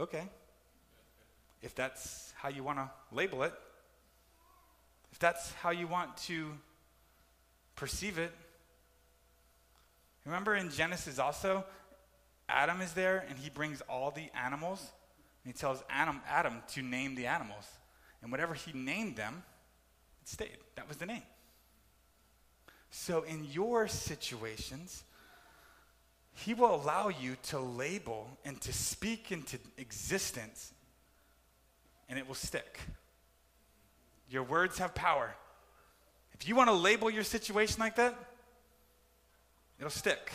[0.00, 0.28] Okay.
[1.62, 3.52] If that's how you want to label it,
[5.12, 6.52] if that's how you want to
[7.74, 8.32] perceive it.
[10.24, 11.64] Remember in Genesis also,
[12.48, 14.80] Adam is there and he brings all the animals
[15.44, 17.66] and he tells Adam, Adam to name the animals.
[18.22, 19.42] And whatever he named them,
[20.22, 20.58] it stayed.
[20.76, 21.22] That was the name.
[22.90, 25.04] So in your situations,
[26.44, 30.72] he will allow you to label and to speak into existence,
[32.08, 32.78] and it will stick.
[34.30, 35.34] Your words have power.
[36.34, 38.14] If you want to label your situation like that,
[39.78, 40.30] it'll stick.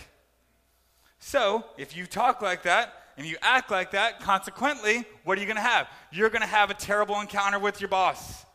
[1.19, 5.47] So, if you talk like that and you act like that, consequently, what are you
[5.47, 5.87] going to have?
[6.11, 8.45] You're going to have a terrible encounter with your boss.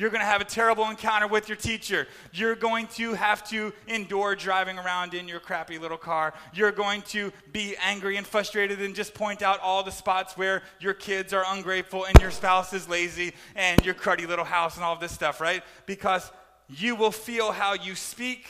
[0.00, 2.08] You're going to have a terrible encounter with your teacher.
[2.32, 6.32] You're going to have to endure driving around in your crappy little car.
[6.54, 10.62] You're going to be angry and frustrated and just point out all the spots where
[10.80, 14.84] your kids are ungrateful and your spouse is lazy and your cruddy little house and
[14.86, 15.62] all this stuff, right?
[15.84, 16.32] Because
[16.66, 18.46] you will feel how you speak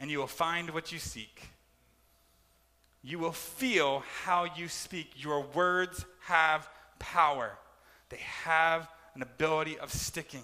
[0.00, 1.50] and you will find what you seek.
[3.02, 5.22] You will feel how you speak.
[5.22, 6.66] Your words have
[6.98, 7.58] power,
[8.08, 10.42] they have an ability of sticking.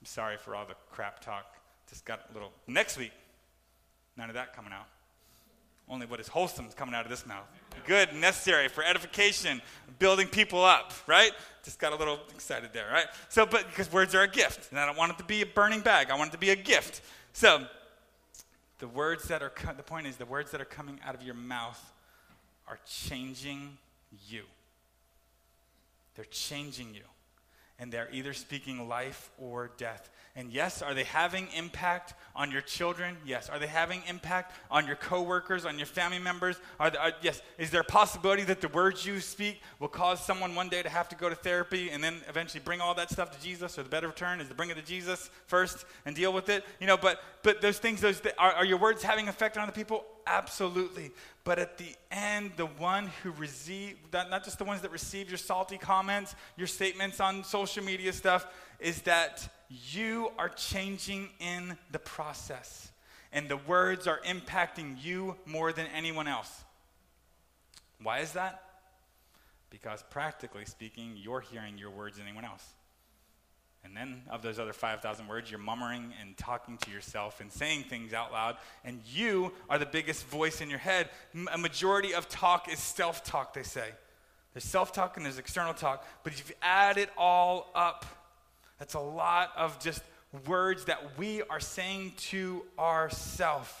[0.00, 1.56] I'm sorry for all the crap talk.
[1.88, 2.52] Just got a little.
[2.66, 3.12] Next week,
[4.16, 4.86] none of that coming out.
[5.88, 7.46] Only what is wholesome is coming out of this mouth.
[7.86, 9.60] Good, necessary for edification,
[9.98, 11.32] building people up, right?
[11.64, 13.06] Just got a little excited there, right?
[13.28, 15.46] So, but because words are a gift, and I don't want it to be a
[15.46, 17.02] burning bag, I want it to be a gift.
[17.32, 17.66] So,
[18.78, 21.34] the words that are, the point is, the words that are coming out of your
[21.34, 21.92] mouth
[22.68, 23.76] are changing
[24.28, 24.42] you.
[26.14, 27.02] They're changing you.
[27.82, 30.08] and they're either speaking life or death.
[30.36, 33.16] And yes, are they having impact on your children?
[33.26, 33.48] Yes.
[33.48, 36.56] Are they having impact on your coworkers, on your family members?
[36.78, 37.42] Are, they, are yes.
[37.58, 40.88] Is there a possibility that the words you speak will cause someone one day to
[40.88, 43.76] have to go to therapy and then eventually bring all that stuff to Jesus?
[43.78, 46.64] Or the better turn is to bring it to Jesus first and deal with it.
[46.80, 49.72] You know, but but those things, those are, are your words having effect on other
[49.72, 50.04] people?
[50.26, 51.10] Absolutely.
[51.44, 55.38] But at the end, the one who receive, not just the ones that receive your
[55.38, 58.46] salty comments, your statements on social media stuff,
[58.78, 59.48] is that
[59.90, 62.92] you are changing in the process.
[63.32, 66.64] And the words are impacting you more than anyone else.
[68.02, 68.62] Why is that?
[69.70, 72.64] Because practically speaking, you're hearing your words than anyone else.
[73.84, 77.84] And then, of those other 5,000 words, you're murmuring and talking to yourself and saying
[77.84, 81.10] things out loud, and you are the biggest voice in your head.
[81.52, 83.88] A majority of talk is self talk, they say.
[84.54, 88.06] There's self talk and there's external talk, but if you add it all up,
[88.78, 90.02] that's a lot of just
[90.46, 93.72] words that we are saying to ourselves.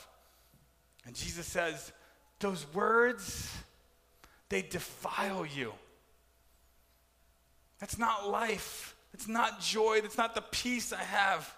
[1.06, 1.92] And Jesus says,
[2.40, 3.50] those words,
[4.48, 5.72] they defile you.
[7.78, 8.94] That's not life.
[9.12, 10.00] That's not joy.
[10.00, 11.54] That's not the peace I have.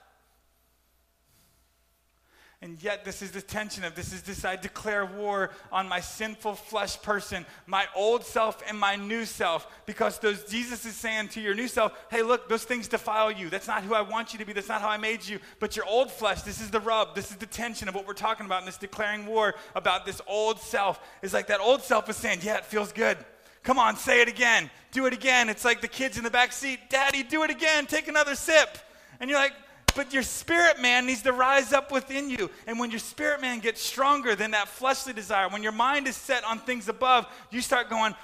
[2.65, 6.01] And yet, this is the tension of this is this I declare war on my
[6.01, 9.71] sinful flesh person, my old self and my new self.
[9.85, 13.51] Because those Jesus is saying to your new self, hey, look, those things defile you.
[13.51, 14.55] That's not who I want you to be.
[14.55, 15.41] That's not how I made you.
[15.61, 17.15] But your old flesh, this is the rub.
[17.15, 20.23] This is the tension of what we're talking about in this declaring war about this
[20.27, 21.01] old self.
[21.21, 23.19] Is like that old self is saying, yeah, it feels good.
[23.65, 24.71] Come on, say it again.
[24.93, 25.49] Do it again.
[25.49, 27.87] It's like the kids in the back seat, Daddy, do it again.
[27.87, 28.79] Take another sip.
[29.19, 29.55] And you're like,
[29.97, 32.51] but your spirit man needs to rise up within you.
[32.67, 36.17] And when your spirit man gets stronger than that fleshly desire, when your mind is
[36.17, 38.15] set on things above, you start going,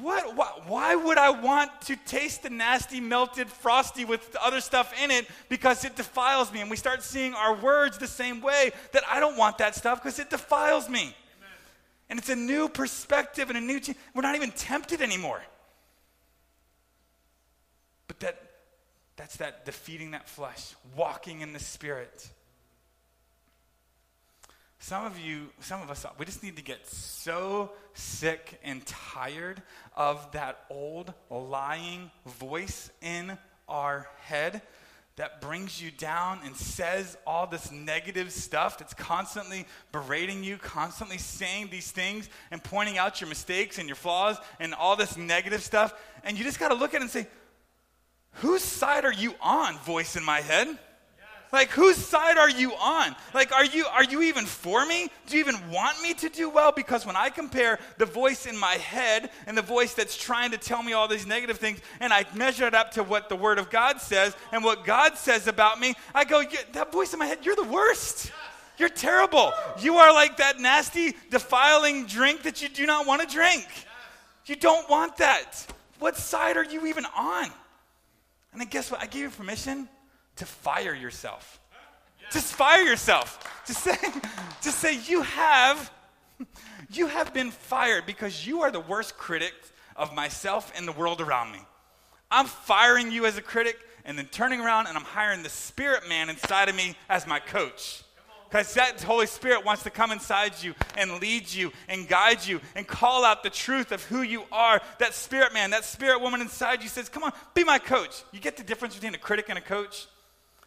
[0.00, 4.92] what, why, why would I want to taste the nasty, melted, frosty with other stuff
[5.02, 6.60] in it because it defiles me?
[6.60, 10.02] And we start seeing our words the same way that I don't want that stuff
[10.02, 11.14] because it defiles me.
[12.08, 13.80] And it's a new perspective and a new,
[14.14, 15.42] we're not even tempted anymore.
[18.06, 18.46] But that
[19.16, 22.28] that's that defeating that flesh, walking in the spirit.
[24.78, 29.62] Some of you, some of us, we just need to get so sick and tired
[29.96, 33.38] of that old lying voice in
[33.68, 34.60] our head
[35.16, 41.16] that brings you down and says all this negative stuff that's constantly berating you, constantly
[41.16, 45.62] saying these things and pointing out your mistakes and your flaws and all this negative
[45.62, 45.94] stuff.
[46.22, 47.26] And you just got to look at it and say,
[48.32, 50.78] whose side are you on, voice in my head?
[51.52, 53.14] Like whose side are you on?
[53.32, 55.08] Like are you are you even for me?
[55.26, 56.72] Do you even want me to do well?
[56.72, 60.58] Because when I compare the voice in my head and the voice that's trying to
[60.58, 63.58] tell me all these negative things and I measure it up to what the word
[63.58, 66.42] of God says and what God says about me, I go,
[66.72, 68.32] that voice in my head, you're the worst.
[68.78, 69.52] You're terrible.
[69.80, 73.66] You are like that nasty, defiling drink that you do not want to drink.
[74.44, 75.66] You don't want that.
[75.98, 77.44] What side are you even on?
[78.52, 79.02] And then guess what?
[79.02, 79.88] I gave you permission
[80.36, 81.60] to fire yourself.
[82.30, 83.62] Just fire yourself.
[83.66, 83.96] Just say,
[84.62, 85.90] just say you have,
[86.90, 89.54] you have been fired because you are the worst critic
[89.94, 91.60] of myself and the world around me.
[92.30, 96.08] I'm firing you as a critic and then turning around and I'm hiring the spirit
[96.08, 98.02] man inside of me as my coach.
[98.48, 102.60] Because that Holy Spirit wants to come inside you and lead you and guide you
[102.76, 104.80] and call out the truth of who you are.
[104.98, 108.22] That spirit man, that spirit woman inside you says, Come on, be my coach.
[108.32, 110.06] You get the difference between a critic and a coach?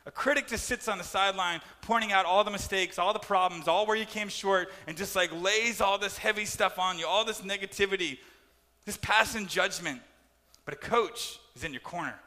[0.09, 3.67] A critic just sits on the sideline pointing out all the mistakes, all the problems,
[3.67, 7.05] all where you came short, and just like lays all this heavy stuff on you,
[7.05, 8.17] all this negativity,
[8.85, 10.01] this passing judgment.
[10.65, 12.19] But a coach is in your corner.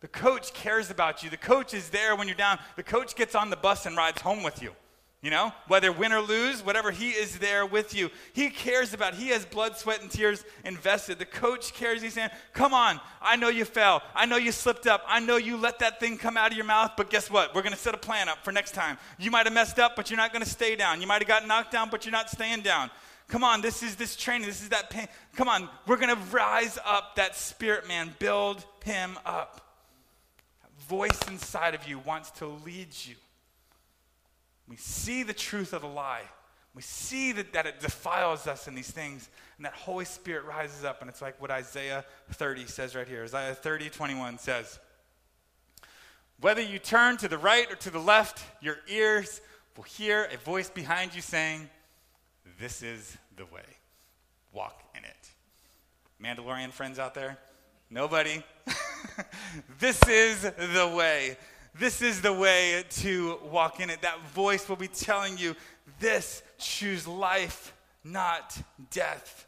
[0.00, 1.30] The coach cares about you.
[1.30, 2.58] The coach is there when you're down.
[2.74, 4.72] The coach gets on the bus and rides home with you.
[5.24, 8.10] You know, whether win or lose, whatever, he is there with you.
[8.34, 11.18] He cares about, he has blood, sweat, and tears invested.
[11.18, 12.02] The coach cares.
[12.02, 14.02] He's saying, Come on, I know you fell.
[14.14, 15.02] I know you slipped up.
[15.08, 17.54] I know you let that thing come out of your mouth, but guess what?
[17.54, 18.98] We're going to set a plan up for next time.
[19.18, 21.00] You might have messed up, but you're not going to stay down.
[21.00, 22.90] You might have got knocked down, but you're not staying down.
[23.28, 24.46] Come on, this is this training.
[24.46, 25.08] This is that pain.
[25.36, 29.62] Come on, we're going to rise up that spirit man, build him up
[30.88, 33.14] voice inside of you wants to lead you.
[34.68, 36.22] We see the truth of the lie.
[36.74, 40.84] We see that, that it defiles us in these things, and that Holy Spirit rises
[40.84, 43.22] up, and it's like what Isaiah 30 says right here.
[43.22, 44.80] Isaiah 30, 21 says,
[46.40, 49.40] Whether you turn to the right or to the left, your ears
[49.76, 51.70] will hear a voice behind you saying,
[52.58, 53.62] This is the way.
[54.52, 55.30] Walk in it.
[56.20, 57.38] Mandalorian friends out there?
[57.90, 58.42] Nobody?
[59.78, 61.36] this is the way.
[61.76, 64.02] This is the way to walk in it.
[64.02, 65.56] That voice will be telling you
[65.98, 68.56] this choose life, not
[68.90, 69.46] death.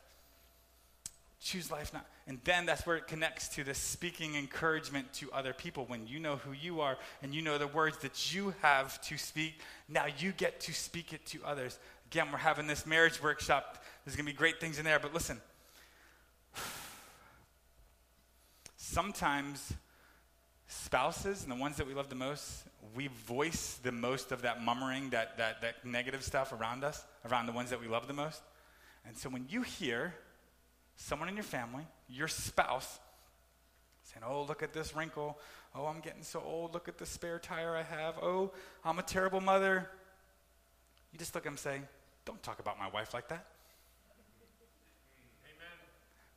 [1.41, 2.05] Choose life, not.
[2.27, 5.85] And then that's where it connects to the speaking encouragement to other people.
[5.85, 9.17] When you know who you are and you know the words that you have to
[9.17, 11.79] speak, now you get to speak it to others.
[12.11, 13.85] Again, we're having this marriage workshop.
[14.05, 15.41] There's going to be great things in there, but listen.
[18.77, 19.73] Sometimes
[20.69, 22.65] spouses and the ones that we love the most,
[22.95, 27.47] we voice the most of that mummering, that, that, that negative stuff around us, around
[27.47, 28.43] the ones that we love the most.
[29.07, 30.15] And so when you hear
[30.97, 32.99] someone in your family, your spouse,
[34.03, 35.39] saying, Oh, look at this wrinkle.
[35.75, 36.75] Oh, I'm getting so old.
[36.75, 38.17] Look at the spare tire I have.
[38.19, 38.53] Oh,
[38.85, 39.89] I'm a terrible mother.
[41.13, 41.81] You just look at them and say,
[42.25, 43.47] Don't talk about my wife like that.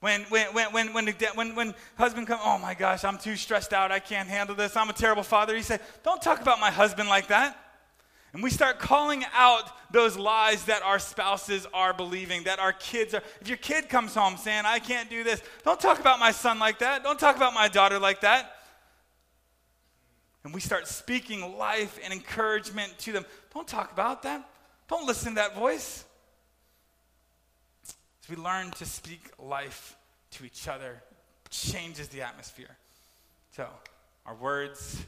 [0.02, 3.74] When, when, when, when, when, when, when husband comes, oh my gosh, I'm too stressed
[3.74, 3.92] out.
[3.92, 4.78] I can't handle this.
[4.78, 5.56] I'm a terrible father.
[5.56, 7.58] He said, don't talk about my husband like that.
[8.32, 13.14] And we start calling out those lies that our spouses are believing, that our kids
[13.14, 13.24] are.
[13.42, 16.60] If your kid comes home saying, I can't do this, don't talk about my son
[16.60, 17.04] like that.
[17.04, 18.56] Don't talk about my daughter like that.
[20.44, 23.26] And we start speaking life and encouragement to them.
[23.54, 24.48] Don't talk about that.
[24.88, 26.06] Don't listen to that voice
[28.30, 29.96] we learn to speak life
[30.32, 31.02] to each other,
[31.50, 32.76] changes the atmosphere.
[33.56, 33.68] So,
[34.26, 35.04] our words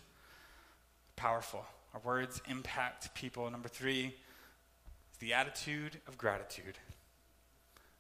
[1.15, 1.65] powerful.
[1.93, 3.49] Our words impact people.
[3.49, 6.77] Number three is the attitude of gratitude.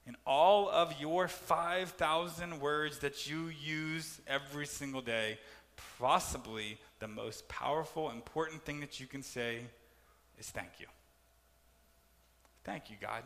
[0.07, 5.37] In all of your 5,000 words that you use every single day,
[5.99, 9.59] possibly the most powerful, important thing that you can say
[10.39, 10.87] is thank you.
[12.63, 13.23] Thank you, God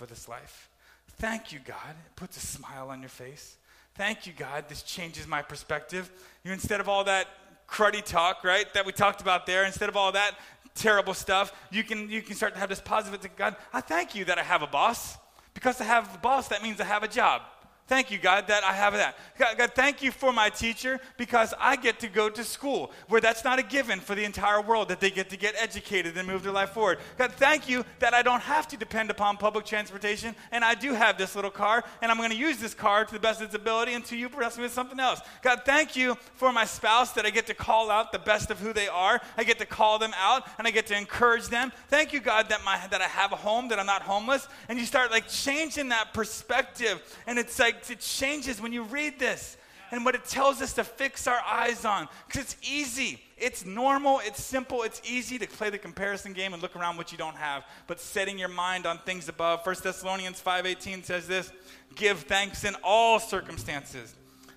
[0.00, 0.69] for this life.
[1.18, 1.90] Thank you, God.
[1.90, 3.56] It puts a smile on your face.
[3.94, 4.68] Thank you, God.
[4.68, 6.10] This changes my perspective.
[6.44, 7.26] You instead of all that
[7.68, 10.32] cruddy talk, right, that we talked about there, instead of all that
[10.74, 14.24] terrible stuff, you can you can start to have this positive God, I thank you
[14.26, 15.18] that I have a boss.
[15.52, 17.42] Because I have a boss, that means I have a job.
[17.90, 19.18] Thank you, God, that I have that.
[19.36, 23.20] God, God, thank you for my teacher because I get to go to school where
[23.20, 26.28] that's not a given for the entire world that they get to get educated and
[26.28, 27.00] move their life forward.
[27.18, 30.94] God, thank you that I don't have to depend upon public transportation and I do
[30.94, 33.46] have this little car and I'm going to use this car to the best of
[33.46, 35.20] its ability until you bless me with something else.
[35.42, 38.60] God, thank you for my spouse that I get to call out the best of
[38.60, 39.20] who they are.
[39.36, 41.72] I get to call them out and I get to encourage them.
[41.88, 44.46] Thank you, God, that, my, that I have a home, that I'm not homeless.
[44.68, 49.18] And you start like changing that perspective and it's like, it changes when you read
[49.18, 49.56] this
[49.90, 52.08] and what it tells us to fix our eyes on.
[52.26, 56.62] Because it's easy, it's normal, it's simple, it's easy to play the comparison game and
[56.62, 57.64] look around what you don't have.
[57.86, 59.64] But setting your mind on things above.
[59.64, 61.50] 1 Thessalonians 5:18 says this:
[61.94, 64.14] give thanks in all circumstances,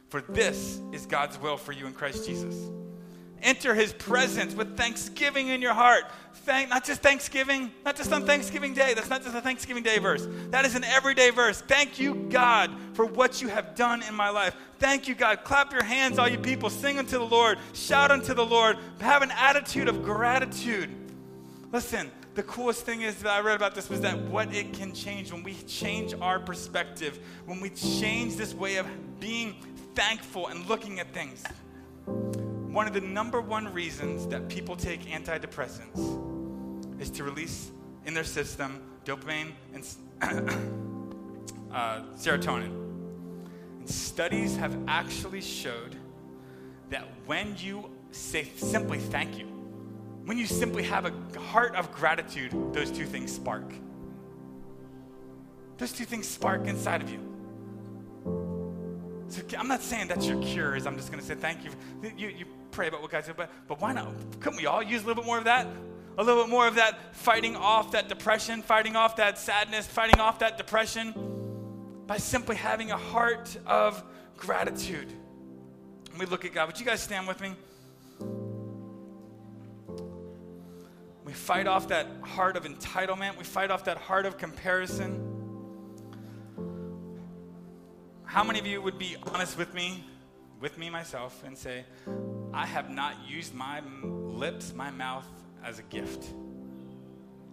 [0.10, 2.56] for this is God's will for you in Christ Jesus.
[3.44, 6.06] Enter his presence with thanksgiving in your heart.
[6.46, 8.94] Thank, not just Thanksgiving, not just on Thanksgiving Day.
[8.94, 10.28] That's not just a Thanksgiving Day verse.
[10.50, 11.62] That is an everyday verse.
[11.62, 14.56] Thank you, God, for what you have done in my life.
[14.80, 15.44] Thank you, God.
[15.44, 16.70] Clap your hands, all you people.
[16.70, 17.60] Sing unto the Lord.
[17.74, 18.78] Shout unto the Lord.
[19.00, 20.90] Have an attitude of gratitude.
[21.72, 24.94] Listen, the coolest thing is that I read about this was that what it can
[24.94, 28.88] change when we change our perspective, when we change this way of
[29.20, 29.56] being
[29.96, 31.44] thankful and looking at things
[32.74, 37.72] one of the number one reasons that people take antidepressants is to release
[38.08, 39.88] in their system dopamine and
[41.72, 42.72] uh, serotonin.
[43.78, 45.96] And studies have actually showed
[46.90, 49.46] that when you say simply thank you,
[50.26, 53.72] when you simply have a heart of gratitude, those two things spark.
[55.78, 57.20] Those two things spark inside of you.
[59.28, 61.72] So I'm not saying that's your cure, is I'm just going to say thank you.
[62.18, 64.14] You, you pray about what God said, but, but why not?
[64.40, 65.68] Couldn't we all use a little bit more of that?
[66.18, 70.20] A little bit more of that fighting off that depression, fighting off that sadness, fighting
[70.20, 71.14] off that depression
[72.06, 74.04] by simply having a heart of
[74.38, 75.12] gratitude.
[76.12, 76.68] And we look at God.
[76.68, 77.54] Would you guys stand with me?
[81.26, 83.38] We fight off that heart of entitlement.
[83.38, 85.30] We fight off that heart of comparison.
[88.26, 90.04] How many of you would be honest with me,
[90.64, 91.84] with me myself, and say,
[92.54, 95.28] I have not used my lips, my mouth
[95.62, 96.26] as a gift?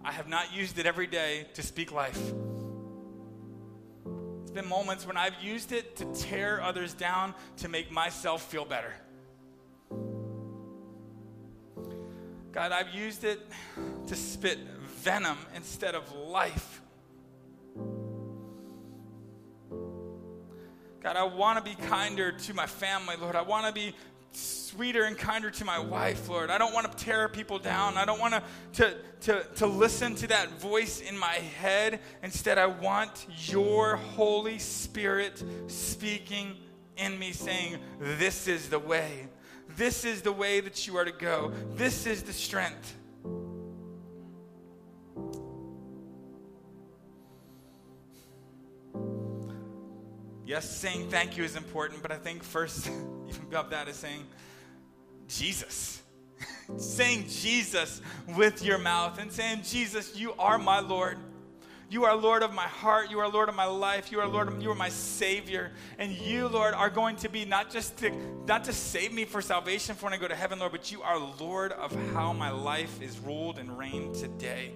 [0.01, 2.17] I have not used it every day to speak life.
[4.43, 8.63] It's been moments when I've used it to tear others down to make myself feel
[8.63, 8.93] better.
[12.53, 13.41] God, I've used it
[14.07, 16.80] to spit venom instead of life.
[21.01, 23.35] God, I want to be kinder to my family, Lord.
[23.35, 23.95] I want to be
[24.33, 26.51] sweeter and kinder to my wife, Lord.
[26.51, 27.97] I don't want to tear people down.
[27.97, 28.35] I don't want
[28.73, 32.01] to, to, to, listen to that voice in my head.
[32.21, 36.55] Instead, I want your Holy Spirit speaking
[36.97, 39.27] in me, saying, This is the way.
[39.75, 41.51] This is the way that you are to go.
[41.73, 42.95] This is the strength.
[50.45, 52.87] Yes, saying thank you is important, but I think first,
[53.29, 54.25] even above that, is saying
[55.27, 56.01] Jesus.
[56.77, 58.01] saying Jesus
[58.35, 61.17] with your mouth and saying, Jesus, you are my Lord.
[61.91, 63.11] You are Lord of my heart.
[63.11, 64.13] You are Lord of my life.
[64.13, 64.47] You are Lord.
[64.47, 68.11] Of, you are my Savior, and you, Lord, are going to be not just to
[68.47, 71.01] not to save me for salvation for when I go to heaven, Lord, but you
[71.01, 74.71] are Lord of how my life is ruled and reigned today.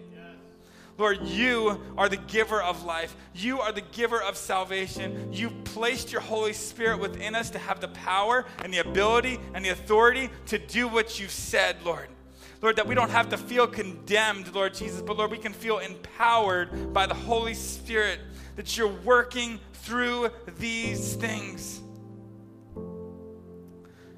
[0.97, 3.15] Lord, you are the giver of life.
[3.33, 5.33] You are the giver of salvation.
[5.33, 9.63] You placed your Holy Spirit within us to have the power and the ability and
[9.63, 12.07] the authority to do what you've said, Lord.
[12.61, 15.79] Lord, that we don't have to feel condemned, Lord Jesus, but Lord, we can feel
[15.79, 18.19] empowered by the Holy Spirit
[18.55, 21.81] that you're working through these things.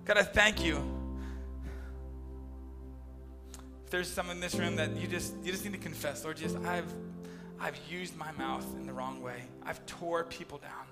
[0.06, 0.97] God, I thank you.
[3.88, 6.36] If there's some in this room that you just you just need to confess, Lord
[6.36, 6.94] Jesus, I've
[7.58, 9.44] I've used my mouth in the wrong way.
[9.66, 10.88] I've tore people down.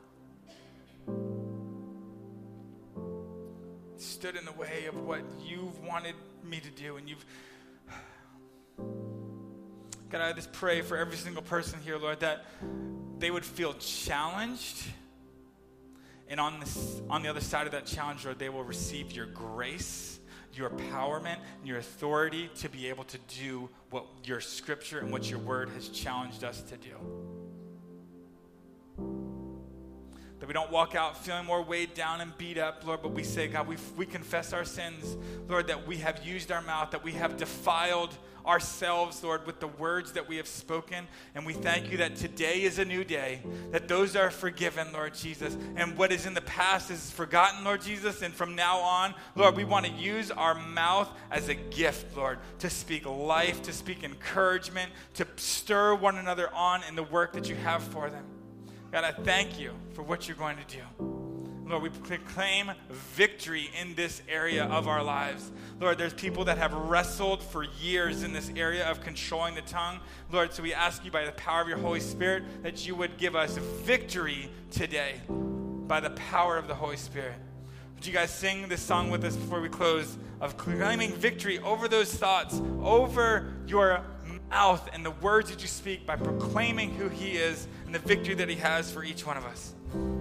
[3.97, 6.95] Stood in the way of what you've wanted me to do.
[6.95, 7.25] And you've.
[8.77, 12.45] God, I just pray for every single person here, Lord, that
[13.19, 14.85] they would feel challenged.
[16.29, 19.25] And on, this, on the other side of that challenge, Lord, they will receive your
[19.25, 20.17] grace,
[20.57, 25.29] your empowerment, and your authority to be able to do what your scripture and what
[25.29, 27.34] your word has challenged us to do.
[30.45, 33.23] That we don't walk out feeling more weighed down and beat up, Lord, but we
[33.23, 35.17] say, God, we, we confess our sins,
[35.49, 38.15] Lord, that we have used our mouth, that we have defiled
[38.45, 41.07] ourselves, Lord, with the words that we have spoken.
[41.33, 43.41] And we thank you that today is a new day,
[43.71, 45.57] that those are forgiven, Lord Jesus.
[45.77, 48.21] And what is in the past is forgotten, Lord Jesus.
[48.21, 52.37] And from now on, Lord, we want to use our mouth as a gift, Lord,
[52.59, 57.49] to speak life, to speak encouragement, to stir one another on in the work that
[57.49, 58.25] you have for them.
[58.95, 60.81] God, I thank you for what you're going to do.
[61.69, 65.51] Lord, we proclaim victory in this area of our lives.
[65.81, 69.99] Lord, there's people that have wrestled for years in this area of controlling the tongue.
[70.31, 73.17] Lord, so we ask you by the power of your Holy Spirit that you would
[73.17, 77.35] give us victory today by the power of the Holy Spirit.
[77.95, 81.89] Would you guys sing this song with us before we close of claiming victory over
[81.89, 84.05] those thoughts, over your
[84.49, 88.35] mouth and the words that you speak by proclaiming who He is and the victory
[88.35, 89.73] that He has for each one of us.